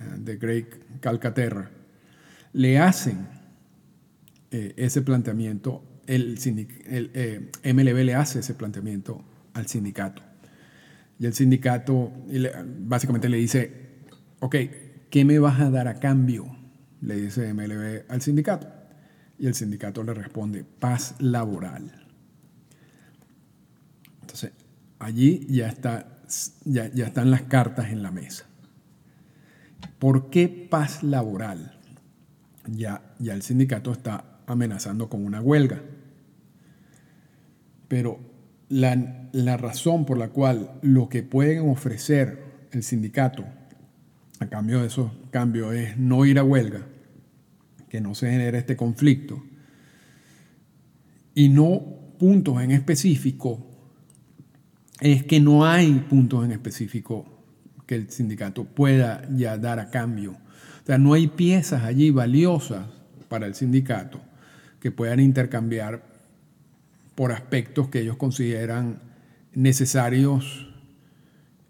eh, 0.00 0.18
de 0.18 0.36
Greg 0.36 1.00
Calcaterra, 1.00 1.70
le 2.54 2.78
hacen 2.78 3.26
eh, 4.50 4.72
ese 4.76 5.02
planteamiento, 5.02 5.82
el, 6.06 6.38
el 6.86 7.10
eh, 7.14 7.50
MLB 7.74 8.04
le 8.04 8.14
hace 8.14 8.38
ese 8.38 8.54
planteamiento 8.54 9.22
al 9.52 9.66
sindicato. 9.66 10.25
Y 11.18 11.26
el 11.26 11.34
sindicato 11.34 12.12
básicamente 12.80 13.28
le 13.28 13.38
dice, 13.38 13.86
ok, 14.40 14.56
¿qué 15.10 15.24
me 15.24 15.38
vas 15.38 15.60
a 15.60 15.70
dar 15.70 15.88
a 15.88 15.98
cambio? 15.98 16.56
Le 17.00 17.16
dice 17.16 17.52
MLB 17.52 18.10
al 18.10 18.20
sindicato. 18.20 18.68
Y 19.38 19.46
el 19.46 19.54
sindicato 19.54 20.02
le 20.02 20.14
responde, 20.14 20.64
paz 20.64 21.14
laboral. 21.18 22.06
Entonces, 24.22 24.52
allí 24.98 25.46
ya, 25.48 25.68
está, 25.68 26.20
ya, 26.64 26.90
ya 26.92 27.06
están 27.06 27.30
las 27.30 27.42
cartas 27.42 27.90
en 27.90 28.02
la 28.02 28.10
mesa. 28.10 28.46
¿Por 29.98 30.30
qué 30.30 30.48
paz 30.48 31.02
laboral? 31.02 31.78
Ya, 32.66 33.14
ya 33.18 33.34
el 33.34 33.42
sindicato 33.42 33.92
está 33.92 34.40
amenazando 34.46 35.08
con 35.08 35.24
una 35.24 35.40
huelga. 35.40 35.80
Pero 37.88 38.35
la, 38.68 39.28
la 39.32 39.56
razón 39.56 40.06
por 40.06 40.18
la 40.18 40.28
cual 40.28 40.78
lo 40.82 41.08
que 41.08 41.22
pueden 41.22 41.68
ofrecer 41.68 42.44
el 42.72 42.82
sindicato 42.82 43.44
a 44.38 44.46
cambio 44.46 44.80
de 44.80 44.88
esos 44.88 45.12
cambios 45.30 45.74
es 45.74 45.96
no 45.96 46.24
ir 46.24 46.38
a 46.38 46.44
huelga, 46.44 46.86
que 47.88 48.00
no 48.00 48.14
se 48.14 48.30
genere 48.30 48.58
este 48.58 48.76
conflicto, 48.76 49.42
y 51.34 51.48
no 51.48 51.82
puntos 52.18 52.62
en 52.62 52.70
específico, 52.70 53.66
es 55.00 55.24
que 55.24 55.40
no 55.40 55.66
hay 55.66 55.92
puntos 56.08 56.44
en 56.44 56.52
específico 56.52 57.44
que 57.86 57.94
el 57.94 58.10
sindicato 58.10 58.64
pueda 58.64 59.28
ya 59.30 59.58
dar 59.58 59.78
a 59.78 59.90
cambio. 59.90 60.32
O 60.32 60.86
sea, 60.86 60.98
no 60.98 61.12
hay 61.12 61.28
piezas 61.28 61.84
allí 61.84 62.10
valiosas 62.10 62.86
para 63.28 63.46
el 63.46 63.54
sindicato 63.54 64.20
que 64.80 64.90
puedan 64.90 65.20
intercambiar 65.20 66.15
por 67.16 67.32
aspectos 67.32 67.88
que 67.88 68.00
ellos 68.00 68.16
consideran 68.16 69.00
necesarios 69.54 70.68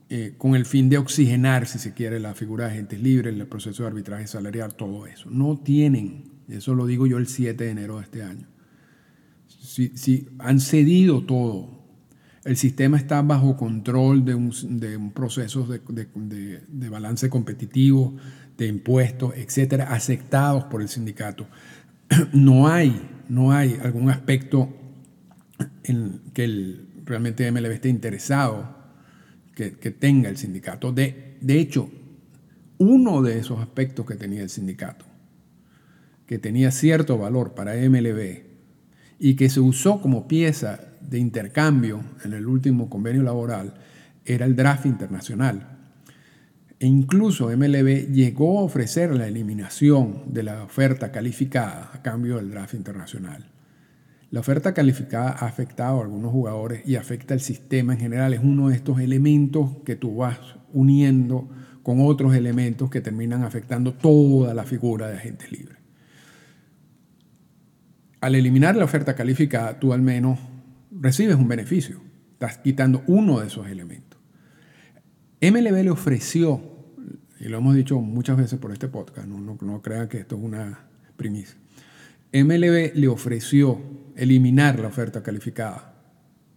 eh, 0.08 0.34
con 0.36 0.54
el 0.54 0.66
fin 0.66 0.88
de 0.88 0.98
oxigenar, 0.98 1.66
si 1.66 1.78
se 1.78 1.94
quiere, 1.94 2.20
la 2.20 2.34
figura 2.34 2.66
de 2.66 2.72
agentes 2.72 3.00
libres, 3.00 3.34
el 3.34 3.46
proceso 3.46 3.84
de 3.84 3.88
arbitraje 3.88 4.26
salarial, 4.26 4.74
todo 4.74 5.06
eso. 5.06 5.30
No 5.30 5.56
tienen, 5.56 6.24
eso 6.48 6.74
lo 6.74 6.86
digo 6.86 7.06
yo 7.06 7.16
el 7.18 7.28
7 7.28 7.64
de 7.64 7.70
enero 7.70 7.96
de 7.96 8.02
este 8.02 8.22
año. 8.22 8.46
Si, 9.48 10.28
han 10.38 10.60
cedido 10.60 11.24
todo, 11.24 11.70
el 12.44 12.56
sistema 12.56 12.96
está 12.96 13.22
bajo 13.22 13.56
control 13.56 14.24
de 14.24 14.34
un, 14.34 14.52
de 14.78 14.98
proceso 15.12 15.66
de, 15.66 15.80
de, 16.68 16.88
balance 16.88 17.28
competitivo, 17.28 18.16
de 18.56 18.68
impuestos, 18.68 19.34
etcétera, 19.36 19.92
aceptados 19.92 20.64
por 20.64 20.82
el 20.82 20.88
sindicato. 20.88 21.46
No 22.32 22.68
hay, 22.68 23.08
no 23.28 23.50
hay 23.50 23.76
algún 23.82 24.08
aspecto 24.10 24.72
en 25.84 26.20
que 26.32 26.44
el, 26.44 26.88
realmente 27.04 27.50
MLB 27.50 27.72
esté 27.72 27.88
interesado 27.88 28.76
que, 29.54 29.70
tenga 29.70 30.28
el 30.28 30.36
sindicato. 30.36 30.92
De, 30.92 31.38
de 31.40 31.58
hecho, 31.58 31.90
uno 32.78 33.22
de 33.22 33.38
esos 33.38 33.60
aspectos 33.60 34.04
que 34.04 34.16
tenía 34.16 34.42
el 34.42 34.50
sindicato, 34.50 35.06
que 36.26 36.38
tenía 36.38 36.70
cierto 36.70 37.16
valor 37.16 37.54
para 37.54 37.74
MLB 37.74 38.42
y 39.18 39.34
que 39.36 39.48
se 39.48 39.60
usó 39.60 40.02
como 40.02 40.28
pieza 40.28 40.80
de 41.00 41.18
intercambio 41.18 42.02
en 42.24 42.34
el 42.34 42.46
último 42.46 42.90
convenio 42.90 43.22
laboral, 43.22 43.74
era 44.26 44.44
el 44.44 44.56
draft 44.56 44.84
internacional. 44.84 45.78
E 46.78 46.86
incluso 46.86 47.48
MLB 47.48 48.12
llegó 48.12 48.58
a 48.58 48.64
ofrecer 48.64 49.14
la 49.14 49.26
eliminación 49.26 50.24
de 50.26 50.42
la 50.42 50.64
oferta 50.64 51.10
calificada 51.10 51.90
a 51.94 52.02
cambio 52.02 52.36
del 52.36 52.50
draft 52.50 52.74
internacional. 52.74 53.55
La 54.36 54.40
oferta 54.40 54.74
calificada 54.74 55.30
ha 55.30 55.46
afectado 55.46 55.98
a 55.98 56.02
algunos 56.02 56.30
jugadores 56.30 56.86
y 56.86 56.96
afecta 56.96 57.32
al 57.32 57.40
sistema 57.40 57.94
en 57.94 58.00
general. 58.00 58.34
Es 58.34 58.40
uno 58.42 58.68
de 58.68 58.76
estos 58.76 59.00
elementos 59.00 59.78
que 59.82 59.96
tú 59.96 60.16
vas 60.16 60.38
uniendo 60.74 61.48
con 61.82 62.02
otros 62.02 62.34
elementos 62.34 62.90
que 62.90 63.00
terminan 63.00 63.44
afectando 63.44 63.94
toda 63.94 64.52
la 64.52 64.64
figura 64.64 65.08
de 65.08 65.16
agentes 65.16 65.50
libres. 65.50 65.78
Al 68.20 68.34
eliminar 68.34 68.76
la 68.76 68.84
oferta 68.84 69.14
calificada, 69.14 69.80
tú 69.80 69.94
al 69.94 70.02
menos 70.02 70.38
recibes 70.90 71.36
un 71.36 71.48
beneficio. 71.48 72.02
Estás 72.32 72.58
quitando 72.58 73.04
uno 73.06 73.40
de 73.40 73.46
esos 73.46 73.66
elementos. 73.68 74.20
MLB 75.40 75.82
le 75.82 75.90
ofreció, 75.90 76.60
y 77.40 77.44
lo 77.44 77.56
hemos 77.56 77.74
dicho 77.74 77.98
muchas 78.02 78.36
veces 78.36 78.58
por 78.58 78.70
este 78.70 78.88
podcast, 78.88 79.26
no, 79.26 79.56
no, 79.58 79.80
crean 79.80 80.08
que 80.08 80.18
esto 80.18 80.36
es 80.36 80.42
una 80.42 80.90
primicia. 81.16 81.56
MLB 82.44 82.94
le 82.94 83.08
ofreció 83.08 83.80
eliminar 84.16 84.78
la 84.78 84.88
oferta 84.88 85.22
calificada 85.22 85.94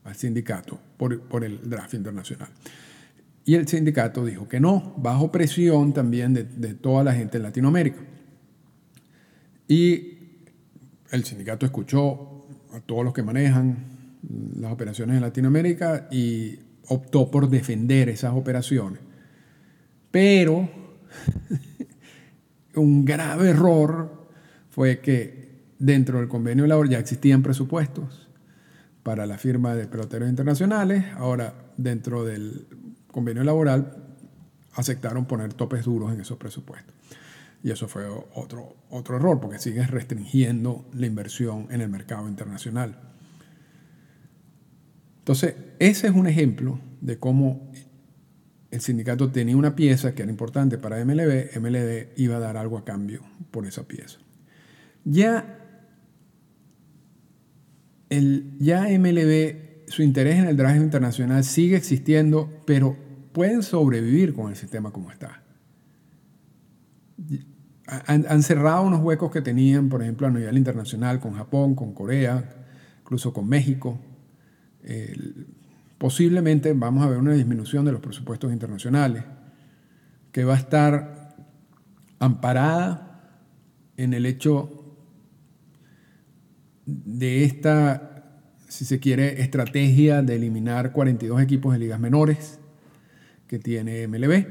al 0.04 0.16
sindicato 0.16 0.80
por, 0.98 1.22
por 1.22 1.44
el 1.44 1.70
draft 1.70 1.94
internacional. 1.94 2.50
Y 3.50 3.56
el 3.56 3.68
sindicato 3.68 4.24
dijo 4.24 4.48
que 4.48 4.60
no, 4.60 4.94
bajo 4.98 5.32
presión 5.32 5.92
también 5.92 6.36
de, 6.36 6.74
toda 6.76 7.04
la 7.04 7.14
gente 7.14 7.38
en 7.38 7.44
Latinoamérica. 7.44 8.00
Y 9.68 10.18
el 11.10 11.24
sindicato 11.24 11.66
escuchó 11.66 12.46
a 12.74 12.80
todos 12.82 13.04
los 13.04 13.12
que 13.12 13.24
manejan 13.24 14.20
las 14.56 14.72
operaciones 14.72 15.16
en 15.16 15.22
Latinoamérica 15.22 16.08
y 16.12 16.60
optó 16.90 17.32
por 17.32 17.50
defender 17.50 18.10
esas 18.10 18.34
operaciones. 18.34 19.00
Pero 20.12 20.70
un 22.76 23.04
grave 23.04 23.50
error 23.50 24.28
fue 24.70 25.00
que 25.00 25.39
dentro 25.80 26.20
del 26.20 26.28
convenio 26.28 26.66
de 26.66 26.68
labor 26.68 26.90
ya 26.90 27.00
existían 27.00 27.42
presupuestos 27.42 28.30
para 29.02 29.26
la 29.26 29.38
firma 29.38 29.74
de 29.76 29.88
peloteros 29.88 30.30
internacionales. 30.30 31.06
Ahora, 31.16 31.54
dentro 31.78 32.24
del 32.26 32.68
convenio 33.12 33.44
laboral 33.44 34.06
aceptaron 34.76 35.26
poner 35.26 35.54
topes 35.54 35.86
duros 35.86 36.14
en 36.14 36.22
esos 36.22 36.38
presupuestos. 36.38 36.94
Y 37.64 37.72
eso 37.72 37.88
fue 37.88 38.06
otro, 38.36 38.76
otro 38.90 39.18
error, 39.18 39.40
porque 39.42 39.60
sigue 39.60 39.86
restringiendo 39.86 40.86
la 40.94 41.08
inversión 41.08 41.68
en 41.72 41.82
el 41.82 41.90
mercado 41.90 42.28
internacional. 42.30 43.00
Entonces, 45.20 45.56
ese 45.80 46.08
es 46.08 46.14
un 46.14 46.28
ejemplo 46.28 46.80
de 47.02 47.20
cómo 47.20 47.72
el 48.72 48.82
sindicato 48.82 49.32
tenía 49.32 49.58
una 49.58 49.76
pieza 49.76 50.14
que 50.14 50.22
era 50.22 50.32
importante 50.32 50.78
para 50.78 51.04
MLB, 51.04 51.60
MLB 51.60 52.18
iba 52.18 52.38
a 52.38 52.40
dar 52.40 52.58
algo 52.58 52.78
a 52.78 52.86
cambio 52.86 53.24
por 53.52 53.66
esa 53.66 53.88
pieza. 53.88 54.20
Ya, 55.04 55.59
el, 58.10 58.58
ya 58.60 58.88
MLB 58.88 59.70
su 59.90 60.04
interés 60.04 60.38
en 60.38 60.46
el 60.46 60.56
draft 60.56 60.78
internacional 60.78 61.44
sigue 61.44 61.76
existiendo, 61.76 62.50
pero 62.66 62.96
pueden 63.32 63.64
sobrevivir 63.64 64.34
con 64.34 64.50
el 64.50 64.56
sistema 64.56 64.92
como 64.92 65.12
está. 65.12 65.44
Han, 67.88 68.44
cerrado 68.44 68.84
unos 68.84 69.02
huecos 69.02 69.32
que 69.32 69.42
tenían, 69.42 69.90
por 69.90 70.04
ejemplo, 70.04 70.28
a 70.28 70.30
nivel 70.30 70.58
internacional 70.58 71.20
con 71.20 71.34
Japón, 71.34 71.74
con 71.74 71.94
Corea, 71.94 72.48
incluso 73.02 73.34
con 73.34 73.50
México. 73.50 74.00
posiblemente 75.98 76.72
vamos 76.74 77.04
a 77.04 77.10
ver 77.10 77.18
una 77.18 77.34
disminución 77.34 77.84
de 77.86 77.92
los 77.92 78.02
presupuestos 78.02 78.54
internacionales, 78.54 79.24
que 80.32 80.44
va 80.44 80.54
a 80.54 80.58
estar 80.58 81.36
amparada 82.20 83.10
en 83.98 84.14
el 84.14 84.28
hecho 84.28 84.79
de 87.06 87.44
esta 87.44 88.10
si 88.70 88.86
se 88.86 89.00
quiere, 89.00 89.42
estrategia 89.42 90.22
de 90.22 90.36
eliminar 90.36 90.92
42 90.94 91.42
equipos 91.42 91.74
de 91.74 91.80
ligas 91.80 92.00
menores 92.00 92.60
que 93.48 93.58
tiene 93.58 94.08
MLB, 94.08 94.46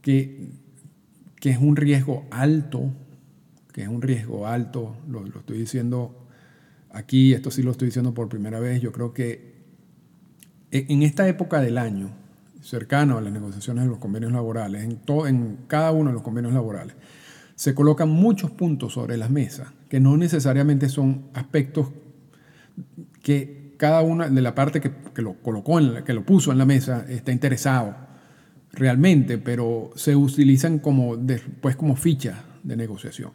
que, 0.00 0.48
que 1.36 1.50
es 1.50 1.58
un 1.58 1.76
riesgo 1.76 2.26
alto, 2.30 2.90
que 3.72 3.82
es 3.82 3.88
un 3.88 4.00
riesgo 4.00 4.46
alto, 4.46 4.96
lo, 5.08 5.26
estoy 5.26 5.58
diciendo 5.58 6.26
aquí, 6.90 7.34
esto 7.34 7.50
sí 7.50 7.62
lo 7.62 7.70
estoy 7.70 7.86
diciendo 7.88 8.14
por 8.14 8.30
primera 8.30 8.58
vez, 8.58 8.80
yo 8.80 8.92
creo 8.92 9.12
que 9.12 9.52
en 10.70 11.02
esta 11.02 11.28
época 11.28 11.60
del 11.60 11.76
año, 11.76 12.10
cercano 12.62 13.18
a 13.18 13.20
las 13.20 13.32
negociaciones 13.32 13.84
de 13.84 13.90
los 13.90 13.98
convenios 13.98 14.32
laborales, 14.32 14.84
en, 14.84 14.96
todo, 14.96 15.26
en 15.26 15.58
cada 15.66 15.92
uno 15.92 16.08
de 16.08 16.14
los 16.14 16.22
convenios 16.22 16.54
laborales, 16.54 16.96
se 17.56 17.74
colocan 17.74 18.08
muchos 18.08 18.50
puntos 18.50 18.94
sobre 18.94 19.18
las 19.18 19.28
mesas 19.28 19.68
que 19.92 20.00
no 20.00 20.16
necesariamente 20.16 20.88
son 20.88 21.26
aspectos 21.34 21.88
que 23.22 23.74
cada 23.76 24.00
una 24.00 24.30
de 24.30 24.40
la 24.40 24.54
parte 24.54 24.80
que, 24.80 24.90
lo 25.20 25.34
colocó, 25.42 25.78
en 25.78 26.02
que 26.02 26.14
lo 26.14 26.24
puso 26.24 26.50
en 26.50 26.56
la 26.56 26.64
mesa, 26.64 27.04
está 27.10 27.30
interesado 27.30 27.94
realmente, 28.72 29.36
pero 29.36 29.90
se 29.94 30.16
utilizan 30.16 30.78
como 30.78 31.18
después 31.18 31.76
como 31.76 31.94
ficha 31.94 32.42
de 32.62 32.74
negociación. 32.74 33.32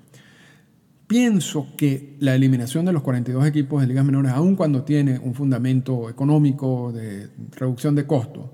Pienso 1.06 1.76
que 1.78 2.16
la 2.22 2.34
eliminación 2.34 2.86
de 2.86 2.94
los 2.94 3.04
42 3.04 3.46
equipos 3.46 3.82
de 3.82 3.88
ligas 3.90 4.04
menores, 4.04 4.32
aun 4.32 4.56
cuando 4.56 4.82
tiene 4.82 5.20
un 5.20 5.36
fundamento 5.36 6.10
económico 6.10 6.92
de 6.92 7.30
reducción 7.52 7.94
de 7.94 8.08
costos, 8.08 8.50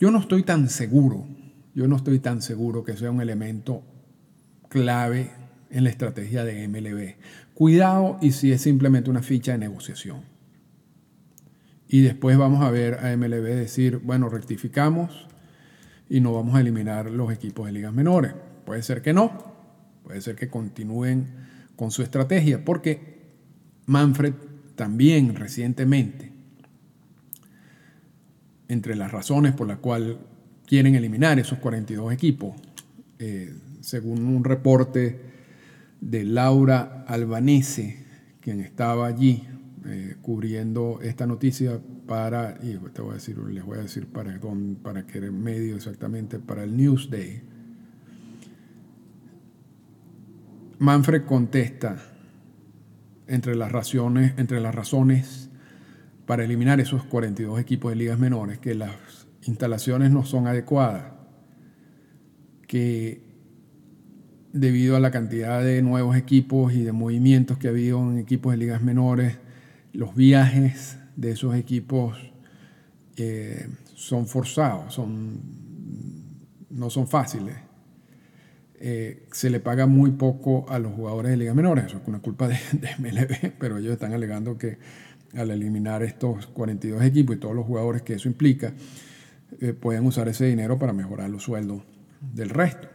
yo 0.00 0.10
no 0.10 0.18
estoy 0.18 0.42
tan 0.42 0.68
seguro, 0.68 1.28
yo 1.76 1.86
no 1.86 1.94
estoy 1.94 2.18
tan 2.18 2.42
seguro 2.42 2.82
que 2.82 2.96
sea 2.96 3.12
un 3.12 3.20
elemento 3.20 3.84
clave 4.68 5.30
en 5.70 5.84
la 5.84 5.90
estrategia 5.90 6.44
de 6.44 6.66
MLB. 6.68 7.14
Cuidado 7.54 8.18
y 8.20 8.32
si 8.32 8.52
es 8.52 8.62
simplemente 8.62 9.10
una 9.10 9.22
ficha 9.22 9.52
de 9.52 9.58
negociación. 9.58 10.22
Y 11.88 12.02
después 12.02 12.36
vamos 12.38 12.62
a 12.62 12.70
ver 12.70 13.04
a 13.04 13.16
MLB 13.16 13.44
decir, 13.44 13.98
bueno, 13.98 14.28
rectificamos 14.28 15.26
y 16.08 16.20
no 16.20 16.32
vamos 16.32 16.54
a 16.54 16.60
eliminar 16.60 17.10
los 17.10 17.32
equipos 17.32 17.66
de 17.66 17.72
ligas 17.72 17.92
menores. 17.92 18.32
Puede 18.64 18.82
ser 18.82 19.02
que 19.02 19.12
no, 19.12 19.54
puede 20.04 20.20
ser 20.20 20.36
que 20.36 20.48
continúen 20.48 21.26
con 21.76 21.90
su 21.90 22.02
estrategia, 22.02 22.64
porque 22.64 23.18
Manfred 23.86 24.34
también 24.76 25.34
recientemente, 25.34 26.32
entre 28.68 28.94
las 28.94 29.10
razones 29.10 29.52
por 29.52 29.66
las 29.66 29.78
cuales 29.78 30.16
quieren 30.66 30.94
eliminar 30.94 31.40
esos 31.40 31.58
42 31.58 32.12
equipos, 32.12 32.54
eh, 33.18 33.52
según 33.80 34.24
un 34.26 34.44
reporte 34.44 35.29
de 36.00 36.24
Laura 36.24 37.04
Albanese, 37.06 38.04
quien 38.40 38.60
estaba 38.60 39.06
allí 39.06 39.46
eh, 39.86 40.16
cubriendo 40.22 41.00
esta 41.02 41.26
noticia 41.26 41.80
para, 42.06 42.58
y 42.62 42.76
te 42.92 43.02
voy 43.02 43.12
a 43.12 43.14
decir, 43.14 43.38
les 43.38 43.64
voy 43.64 43.78
a 43.78 43.82
decir 43.82 44.06
para, 44.06 44.38
para 44.82 45.06
qué 45.06 45.20
medio 45.30 45.76
exactamente, 45.76 46.38
para 46.38 46.64
el 46.64 46.76
Newsday. 46.76 47.42
Manfred 50.78 51.24
contesta 51.24 52.02
entre 53.26 53.54
las, 53.54 53.70
razones, 53.70 54.34
entre 54.38 54.60
las 54.60 54.74
razones 54.74 55.50
para 56.26 56.44
eliminar 56.44 56.80
esos 56.80 57.04
42 57.04 57.60
equipos 57.60 57.90
de 57.90 57.96
ligas 57.96 58.18
menores, 58.18 58.58
que 58.58 58.74
las 58.74 59.28
instalaciones 59.42 60.10
no 60.10 60.24
son 60.24 60.46
adecuadas, 60.46 61.12
que 62.66 63.29
debido 64.52 64.96
a 64.96 65.00
la 65.00 65.10
cantidad 65.10 65.62
de 65.62 65.82
nuevos 65.82 66.16
equipos 66.16 66.72
y 66.72 66.82
de 66.82 66.92
movimientos 66.92 67.58
que 67.58 67.68
ha 67.68 67.70
habido 67.70 68.00
en 68.00 68.18
equipos 68.18 68.52
de 68.52 68.58
ligas 68.58 68.82
menores, 68.82 69.38
los 69.92 70.14
viajes 70.14 70.98
de 71.16 71.32
esos 71.32 71.54
equipos 71.54 72.18
eh, 73.16 73.68
son 73.94 74.26
forzados, 74.26 74.94
son, 74.94 75.40
no 76.70 76.90
son 76.90 77.06
fáciles. 77.06 77.54
Eh, 78.82 79.26
se 79.30 79.50
le 79.50 79.60
paga 79.60 79.86
muy 79.86 80.12
poco 80.12 80.64
a 80.70 80.78
los 80.78 80.94
jugadores 80.94 81.30
de 81.32 81.36
ligas 81.36 81.54
menores, 81.54 81.84
eso 81.86 81.98
es 81.98 82.08
una 82.08 82.20
culpa 82.20 82.48
de, 82.48 82.56
MLB, 82.98 83.52
pero 83.58 83.78
ellos 83.78 83.92
están 83.92 84.14
alegando 84.14 84.56
que 84.56 84.78
al 85.34 85.50
eliminar 85.50 86.02
estos 86.02 86.46
42 86.48 87.02
equipos 87.04 87.36
y 87.36 87.38
todos 87.38 87.54
los 87.54 87.66
jugadores 87.66 88.02
que 88.02 88.14
eso 88.14 88.28
implica, 88.28 88.72
eh, 89.60 89.74
pueden 89.74 90.06
usar 90.06 90.28
ese 90.28 90.46
dinero 90.46 90.78
para 90.78 90.92
mejorar 90.92 91.28
los 91.28 91.42
sueldos 91.42 91.82
del 92.20 92.48
resto. 92.48 92.88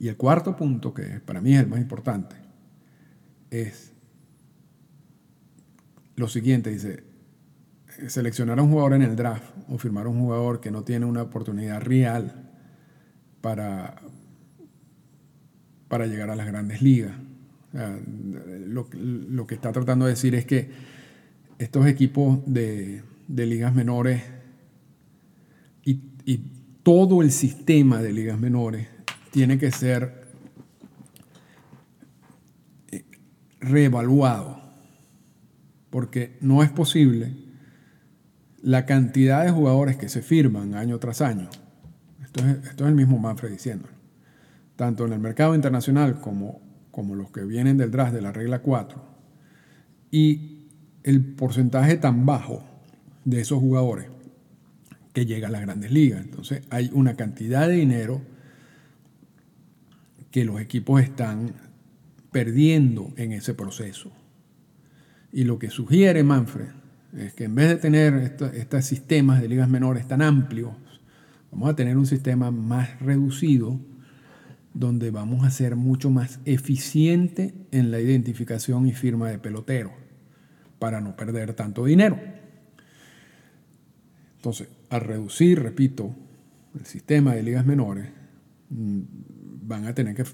Y 0.00 0.08
el 0.08 0.16
cuarto 0.16 0.56
punto, 0.56 0.94
que 0.94 1.20
para 1.20 1.40
mí 1.40 1.54
es 1.54 1.60
el 1.60 1.66
más 1.66 1.80
importante, 1.80 2.36
es 3.50 3.92
lo 6.14 6.28
siguiente, 6.28 6.70
dice, 6.70 7.04
seleccionar 8.06 8.58
a 8.58 8.62
un 8.62 8.70
jugador 8.70 8.94
en 8.94 9.02
el 9.02 9.16
draft 9.16 9.44
o 9.68 9.78
firmar 9.78 10.06
a 10.06 10.08
un 10.08 10.20
jugador 10.20 10.60
que 10.60 10.70
no 10.70 10.84
tiene 10.84 11.06
una 11.06 11.22
oportunidad 11.22 11.80
real 11.80 12.48
para, 13.40 14.00
para 15.88 16.06
llegar 16.06 16.30
a 16.30 16.36
las 16.36 16.46
grandes 16.46 16.80
ligas. 16.80 17.14
lo, 18.66 19.46
que 19.46 19.54
está 19.54 19.72
tratando 19.72 20.04
de 20.06 20.12
decir 20.12 20.34
es 20.34 20.46
que 20.46 20.70
estos 21.58 21.86
equipos 21.86 22.40
de, 22.46 23.02
ligas 23.28 23.74
menores 23.74 24.22
y 25.84 26.36
todo 26.82 27.22
el 27.22 27.30
sistema 27.32 28.00
de 28.00 28.12
ligas 28.12 28.38
menores 28.38 28.97
tiene 29.30 29.58
que 29.58 29.70
ser 29.70 30.28
eh, 32.90 33.04
reevaluado, 33.60 34.60
porque 35.90 36.36
no 36.40 36.62
es 36.62 36.70
posible 36.70 37.34
la 38.62 38.86
cantidad 38.86 39.44
de 39.44 39.50
jugadores 39.50 39.96
que 39.96 40.08
se 40.08 40.22
firman 40.22 40.74
año 40.74 40.98
tras 40.98 41.20
año. 41.20 41.48
Esto 42.22 42.44
es, 42.44 42.68
esto 42.68 42.84
es 42.84 42.88
el 42.88 42.94
mismo 42.94 43.18
Manfred 43.18 43.50
diciéndolo. 43.50 43.92
Tanto 44.76 45.06
en 45.06 45.12
el 45.12 45.20
mercado 45.20 45.54
internacional 45.54 46.20
como, 46.20 46.60
como 46.90 47.14
los 47.14 47.30
que 47.30 47.44
vienen 47.44 47.76
del 47.76 47.90
draft 47.90 48.12
de 48.12 48.22
la 48.22 48.32
regla 48.32 48.60
4. 48.60 49.02
Y 50.10 50.68
el 51.02 51.24
porcentaje 51.24 51.96
tan 51.96 52.26
bajo 52.26 52.62
de 53.24 53.40
esos 53.40 53.58
jugadores 53.58 54.06
que 55.12 55.26
llega 55.26 55.48
a 55.48 55.50
las 55.50 55.62
grandes 55.62 55.90
ligas. 55.90 56.20
Entonces 56.22 56.62
hay 56.70 56.90
una 56.92 57.14
cantidad 57.14 57.66
de 57.66 57.74
dinero 57.74 58.20
que 60.30 60.44
los 60.44 60.60
equipos 60.60 61.02
están 61.02 61.54
perdiendo 62.30 63.12
en 63.16 63.32
ese 63.32 63.54
proceso. 63.54 64.12
Y 65.32 65.44
lo 65.44 65.58
que 65.58 65.70
sugiere 65.70 66.22
Manfred 66.22 66.68
es 67.16 67.34
que 67.34 67.44
en 67.44 67.54
vez 67.54 67.68
de 67.68 67.76
tener 67.76 68.36
estos 68.54 68.84
sistemas 68.84 69.40
de 69.40 69.48
ligas 69.48 69.68
menores 69.68 70.06
tan 70.06 70.22
amplios, 70.22 70.72
vamos 71.50 71.70
a 71.70 71.76
tener 71.76 71.96
un 71.96 72.06
sistema 72.06 72.50
más 72.50 73.00
reducido 73.00 73.80
donde 74.74 75.10
vamos 75.10 75.44
a 75.44 75.50
ser 75.50 75.76
mucho 75.76 76.10
más 76.10 76.40
eficiente 76.44 77.54
en 77.72 77.90
la 77.90 78.00
identificación 78.00 78.86
y 78.86 78.92
firma 78.92 79.30
de 79.30 79.38
peloteros 79.38 79.92
para 80.78 81.00
no 81.00 81.16
perder 81.16 81.54
tanto 81.54 81.84
dinero. 81.84 82.18
Entonces, 84.36 84.68
al 84.90 85.00
reducir, 85.00 85.60
repito, 85.60 86.14
el 86.78 86.86
sistema 86.86 87.34
de 87.34 87.42
ligas 87.42 87.66
menores, 87.66 88.08
mm, 88.70 89.00
van 89.68 89.86
a 89.86 89.94
tener 89.94 90.14
que 90.14 90.24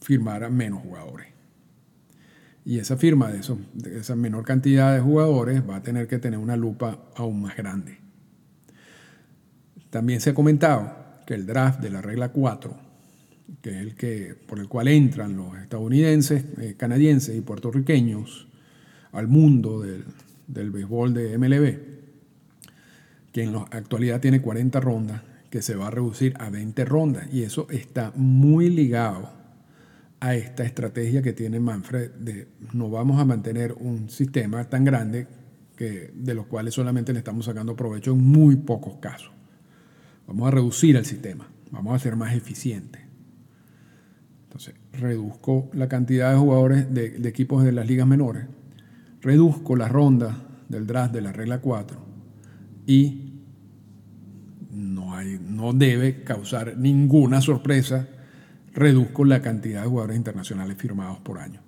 firmar 0.00 0.44
a 0.44 0.50
menos 0.50 0.82
jugadores. 0.82 1.28
Y 2.64 2.78
esa 2.78 2.96
firma 2.96 3.30
de, 3.30 3.40
de 3.74 3.98
esa 3.98 4.16
menor 4.16 4.44
cantidad 4.44 4.94
de 4.94 5.00
jugadores 5.00 5.62
va 5.68 5.76
a 5.76 5.82
tener 5.82 6.08
que 6.08 6.18
tener 6.18 6.38
una 6.38 6.56
lupa 6.56 6.98
aún 7.16 7.42
más 7.42 7.56
grande. 7.56 7.98
También 9.88 10.20
se 10.20 10.30
ha 10.30 10.34
comentado 10.34 10.94
que 11.26 11.34
el 11.34 11.46
draft 11.46 11.80
de 11.80 11.90
la 11.90 12.02
regla 12.02 12.30
4, 12.30 12.76
que 13.62 13.70
es 13.70 13.76
el 13.76 13.94
que, 13.94 14.36
por 14.46 14.58
el 14.58 14.68
cual 14.68 14.88
entran 14.88 15.36
los 15.36 15.56
estadounidenses, 15.58 16.44
eh, 16.58 16.74
canadienses 16.76 17.36
y 17.36 17.40
puertorriqueños 17.40 18.48
al 19.12 19.26
mundo 19.26 19.80
del, 19.80 20.04
del 20.46 20.70
béisbol 20.70 21.14
de 21.14 21.38
MLB, 21.38 21.78
que 23.32 23.42
en 23.42 23.52
la 23.52 23.60
actualidad 23.70 24.20
tiene 24.20 24.40
40 24.40 24.80
rondas, 24.80 25.22
que 25.50 25.62
se 25.62 25.74
va 25.74 25.88
a 25.88 25.90
reducir 25.90 26.34
a 26.38 26.48
20 26.48 26.84
rondas. 26.84 27.28
Y 27.32 27.42
eso 27.42 27.66
está 27.70 28.12
muy 28.14 28.70
ligado 28.70 29.30
a 30.20 30.34
esta 30.34 30.64
estrategia 30.64 31.22
que 31.22 31.32
tiene 31.32 31.58
Manfred 31.58 32.12
de 32.12 32.48
no 32.72 32.90
vamos 32.90 33.18
a 33.20 33.24
mantener 33.24 33.72
un 33.72 34.08
sistema 34.10 34.64
tan 34.68 34.84
grande 34.84 35.26
que, 35.76 36.12
de 36.14 36.34
los 36.34 36.46
cuales 36.46 36.74
solamente 36.74 37.12
le 37.12 37.18
estamos 37.18 37.46
sacando 37.46 37.74
provecho 37.74 38.12
en 38.12 38.22
muy 38.22 38.56
pocos 38.56 38.96
casos. 39.00 39.32
Vamos 40.26 40.46
a 40.46 40.50
reducir 40.52 40.94
el 40.96 41.04
sistema, 41.04 41.48
vamos 41.72 41.94
a 41.94 41.98
ser 41.98 42.16
más 42.16 42.34
eficientes. 42.34 43.00
Entonces, 44.44 44.74
reduzco 44.92 45.70
la 45.72 45.88
cantidad 45.88 46.32
de 46.32 46.38
jugadores 46.38 46.92
de, 46.92 47.10
de 47.10 47.28
equipos 47.28 47.64
de 47.64 47.72
las 47.72 47.86
ligas 47.86 48.06
menores, 48.06 48.44
reduzco 49.22 49.74
la 49.74 49.88
ronda 49.88 50.36
del 50.68 50.86
draft 50.86 51.14
de 51.14 51.22
la 51.22 51.32
regla 51.32 51.60
4 51.60 51.98
y 52.86 53.29
no 55.24 55.72
debe 55.72 56.22
causar 56.22 56.76
ninguna 56.76 57.40
sorpresa 57.40 58.08
reduzco 58.74 59.24
la 59.24 59.42
cantidad 59.42 59.82
de 59.82 59.88
jugadores 59.88 60.16
internacionales 60.16 60.76
firmados 60.78 61.18
por 61.18 61.38
año. 61.38 61.60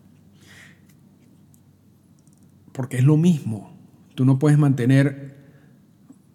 Porque 2.72 2.98
es 2.98 3.04
lo 3.04 3.16
mismo. 3.16 3.76
Tú 4.14 4.24
no 4.24 4.38
puedes 4.38 4.58
mantener, 4.58 5.36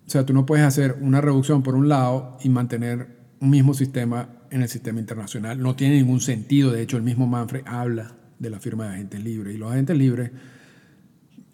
o 0.06 0.10
sea, 0.10 0.26
tú 0.26 0.34
no 0.34 0.46
puedes 0.46 0.66
hacer 0.66 0.98
una 1.02 1.22
reducción 1.22 1.64
por 1.64 1.76
un 1.76 1.90
lado 1.90 2.38
y 2.44 2.50
mantener 2.50 3.18
un 3.40 3.50
mismo 3.50 3.74
sistema 3.74 4.30
en 4.50 4.62
el 4.62 4.70
sistema 4.70 5.00
internacional. 5.00 5.62
No 5.62 5.76
tiene 5.76 5.98
ningún 5.98 6.22
sentido. 6.22 6.72
De 6.72 6.82
hecho, 6.82 6.98
el 6.98 7.04
mismo 7.04 7.28
Manfred 7.28 7.64
habla 7.66 8.16
de 8.40 8.50
la 8.50 8.60
firma 8.60 8.88
de 8.88 8.96
agentes 8.96 9.24
libres. 9.24 9.56
Y 9.56 9.58
los 9.58 9.72
agentes 9.72 9.98
libres, 9.98 10.32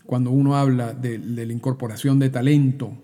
cuando 0.05 0.31
uno 0.31 0.55
habla 0.55 0.93
de 0.93 1.17
la 1.17 1.43
incorporación 1.53 2.19
de 2.19 2.29
talento 2.29 2.97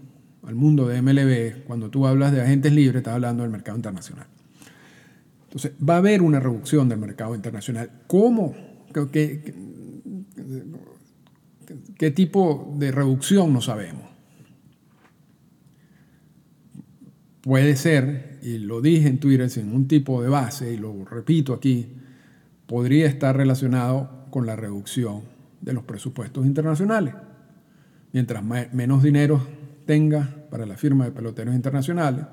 al 0.43 0.55
mundo 0.55 0.87
de 0.87 1.01
MLB, 1.01 1.65
cuando 1.65 1.89
tú 1.89 2.07
hablas 2.07 2.31
de 2.31 2.41
agentes 2.41 2.71
libres, 2.71 2.97
estás 2.97 3.15
hablando 3.15 3.43
del 3.43 3.51
mercado 3.51 3.77
internacional. 3.77 4.27
Entonces, 5.43 5.71
va 5.87 5.95
a 5.95 5.97
haber 5.97 6.21
una 6.21 6.39
reducción 6.39 6.87
del 6.89 6.99
mercado 6.99 7.35
internacional. 7.35 7.89
¿Cómo? 8.07 8.55
¿Qué, 9.11 9.41
qué, 11.97 12.11
tipo 12.11 12.73
de 12.77 12.91
reducción? 12.91 13.51
No 13.51 13.61
sabemos. 13.61 14.03
Puede 17.41 17.75
ser, 17.75 18.39
y 18.43 18.59
lo 18.59 18.81
dije 18.81 19.07
en 19.07 19.19
Twitter 19.19 19.49
sin 19.49 19.73
un 19.73 19.87
tipo 19.87 20.21
de 20.21 20.29
base, 20.29 20.73
y 20.73 20.77
lo 20.77 21.05
repito 21.05 21.53
aquí, 21.53 21.93
podría 22.67 23.07
estar 23.07 23.35
relacionado 23.35 24.27
con 24.29 24.45
la 24.45 24.55
reducción 24.55 25.23
de 25.61 25.73
los 25.73 25.83
presupuestos 25.83 26.45
internacionales. 26.45 27.15
Mientras 28.11 28.43
menos 28.43 29.03
dinero 29.03 29.58
tenga 29.89 30.29
para 30.51 30.67
la 30.67 30.77
firma 30.77 31.05
de 31.05 31.11
peloteros 31.11 31.55
internacionales, 31.55 32.23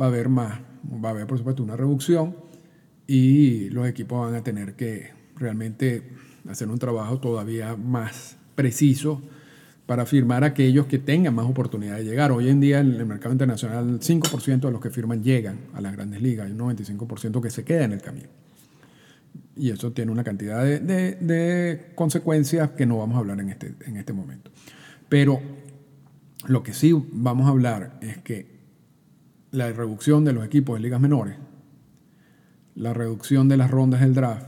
va 0.00 0.04
a 0.04 0.08
haber 0.08 0.28
más, 0.28 0.60
va 1.04 1.08
a 1.08 1.10
haber 1.10 1.26
por 1.26 1.36
supuesto 1.36 1.60
una 1.60 1.76
reducción 1.76 2.36
y 3.04 3.68
los 3.70 3.88
equipos 3.88 4.24
van 4.24 4.36
a 4.36 4.44
tener 4.44 4.74
que 4.74 5.10
realmente 5.34 6.04
hacer 6.48 6.68
un 6.68 6.78
trabajo 6.78 7.18
todavía 7.18 7.74
más 7.74 8.36
preciso 8.54 9.20
para 9.86 10.06
firmar 10.06 10.44
aquellos 10.44 10.86
que 10.86 11.00
tengan 11.00 11.34
más 11.34 11.46
oportunidad 11.46 11.96
de 11.96 12.04
llegar. 12.04 12.30
Hoy 12.30 12.48
en 12.48 12.60
día 12.60 12.78
en 12.78 12.92
el 12.92 13.06
mercado 13.06 13.32
internacional 13.32 13.88
el 13.88 13.98
5% 13.98 14.60
de 14.60 14.70
los 14.70 14.80
que 14.80 14.90
firman 14.90 15.20
llegan 15.24 15.58
a 15.74 15.80
las 15.80 15.94
grandes 15.94 16.22
ligas, 16.22 16.46
hay 16.46 16.52
un 16.52 16.60
95% 16.60 17.40
que 17.42 17.50
se 17.50 17.64
queda 17.64 17.82
en 17.82 17.92
el 17.92 18.02
camino. 18.02 18.28
Y 19.56 19.70
eso 19.70 19.90
tiene 19.90 20.12
una 20.12 20.22
cantidad 20.22 20.62
de, 20.62 20.78
de, 20.78 21.90
consecuencias 21.96 22.70
que 22.70 22.86
no 22.86 22.98
vamos 22.98 23.16
a 23.16 23.18
hablar 23.18 23.40
en 23.40 23.48
este, 23.48 23.74
en 23.84 23.96
este 23.96 24.12
momento. 24.12 24.52
Pero 25.08 25.63
lo 26.46 26.62
que 26.62 26.74
sí 26.74 26.92
vamos 27.12 27.46
a 27.46 27.50
hablar 27.50 27.98
es 28.00 28.18
que 28.18 28.54
la 29.50 29.70
reducción 29.72 30.24
de 30.24 30.32
los 30.32 30.44
equipos 30.44 30.76
de 30.76 30.82
ligas 30.82 31.00
menores 31.00 31.36
la 32.74 32.92
reducción 32.92 33.48
de 33.48 33.56
las 33.56 33.70
rondas 33.70 34.00
del 34.00 34.14
draft, 34.14 34.46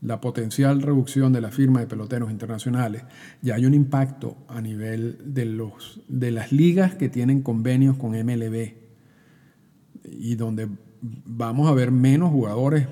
la 0.00 0.20
potencial 0.20 0.82
reducción 0.82 1.32
de 1.32 1.40
la 1.40 1.50
firma 1.50 1.80
de 1.80 1.86
peloteros 1.86 2.30
internacionales, 2.30 3.04
ya 3.40 3.54
hay 3.54 3.66
un 3.66 3.74
impacto 3.74 4.36
a 4.48 4.60
nivel 4.60 5.18
de, 5.24 5.46
los, 5.46 6.00
de 6.08 6.30
las 6.32 6.52
ligas 6.52 6.94
que 6.94 7.08
tienen 7.08 7.42
convenios 7.42 7.96
con 7.96 8.10
MLB 8.12 8.74
y 10.04 10.34
donde 10.34 10.68
vamos 11.00 11.68
a 11.68 11.74
ver 11.74 11.92
menos 11.92 12.30
jugadores 12.30 12.88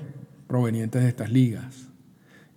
provenientes 0.47 1.03
de 1.03 1.09
estas 1.09 1.31
ligas. 1.31 1.89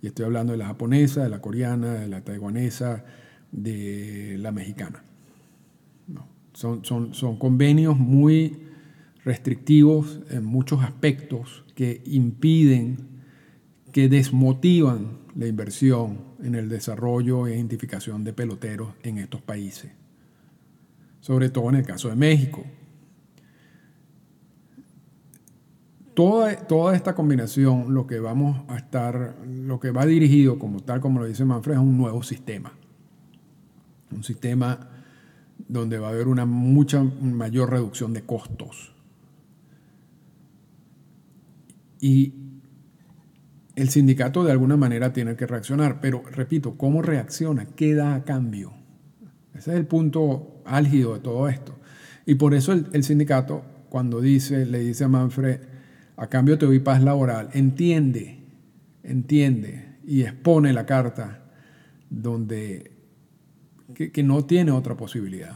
Y 0.01 0.07
estoy 0.07 0.25
hablando 0.25 0.53
de 0.53 0.57
la 0.57 0.67
japonesa, 0.67 1.23
de 1.23 1.29
la 1.29 1.41
coreana, 1.41 1.93
de 1.93 2.07
la 2.07 2.21
taiwanesa, 2.21 3.03
de 3.51 4.37
la 4.39 4.51
mexicana. 4.51 5.03
Son, 6.55 6.83
son, 6.85 7.13
son 7.13 7.37
convenios 7.37 7.99
muy 7.99 8.65
restrictivos 9.25 10.21
en 10.29 10.45
muchos 10.45 10.83
aspectos 10.83 11.65
que 11.75 12.01
impiden, 12.05 12.97
que 13.91 14.07
desmotivan 14.07 15.19
la 15.35 15.47
inversión 15.47 16.19
en 16.41 16.55
el 16.55 16.69
desarrollo 16.69 17.47
e 17.47 17.55
identificación 17.55 18.23
de 18.23 18.31
peloteros 18.31 18.93
en 19.03 19.17
estos 19.17 19.41
países, 19.41 19.91
sobre 21.19 21.49
todo 21.49 21.69
en 21.69 21.75
el 21.75 21.85
caso 21.85 22.07
de 22.07 22.15
México. 22.15 22.63
Toda, 26.13 26.55
toda 26.55 26.95
esta 26.95 27.13
combinación, 27.13 27.93
lo 27.93 28.07
que 28.07 28.19
vamos 28.19 28.63
a 28.69 28.77
estar, 28.77 29.35
lo 29.45 29.81
que 29.81 29.91
va 29.91 30.05
dirigido 30.05 30.57
como 30.57 30.79
tal, 30.79 31.01
como 31.01 31.19
lo 31.19 31.25
dice 31.25 31.43
Manfred, 31.43 31.73
es 31.73 31.81
un 31.81 31.97
nuevo 31.97 32.23
sistema. 32.23 32.71
Un 34.11 34.23
sistema 34.23 34.94
donde 35.67 35.99
va 35.99 36.07
a 36.07 36.11
haber 36.11 36.27
una 36.27 36.45
mucha 36.45 37.03
mayor 37.03 37.71
reducción 37.71 38.13
de 38.13 38.23
costos 38.23 38.95
y 42.05 42.33
el 43.75 43.89
sindicato 43.89 44.43
de 44.43 44.51
alguna 44.51 44.77
manera 44.77 45.11
tiene 45.11 45.35
que 45.35 45.47
reaccionar, 45.47 45.99
pero 45.99 46.21
repito, 46.31 46.77
¿cómo 46.77 47.01
reacciona? 47.01 47.65
¿Qué 47.65 47.95
da 47.95 48.13
a 48.13 48.23
cambio? 48.23 48.73
Ese 49.55 49.71
es 49.71 49.77
el 49.77 49.87
punto 49.87 50.61
álgido 50.65 51.15
de 51.15 51.19
todo 51.21 51.49
esto. 51.49 51.75
Y 52.27 52.35
por 52.35 52.53
eso 52.53 52.73
el, 52.73 53.03
sindicato, 53.03 53.63
cuando 53.89 54.21
dice, 54.21 54.67
le 54.67 54.81
dice 54.81 55.05
a 55.05 55.07
Manfred, 55.07 55.61
a 56.15 56.27
cambio 56.27 56.59
te 56.59 56.67
doy 56.67 56.77
paz 56.77 57.01
laboral, 57.01 57.49
entiende, 57.53 58.39
entiende 59.01 59.97
y 60.05 60.21
expone 60.21 60.73
la 60.73 60.85
carta 60.85 61.43
donde 62.07 62.91
que 63.95 64.23
no 64.23 64.45
tiene 64.45 64.71
otra 64.71 64.95
posibilidad. 64.95 65.55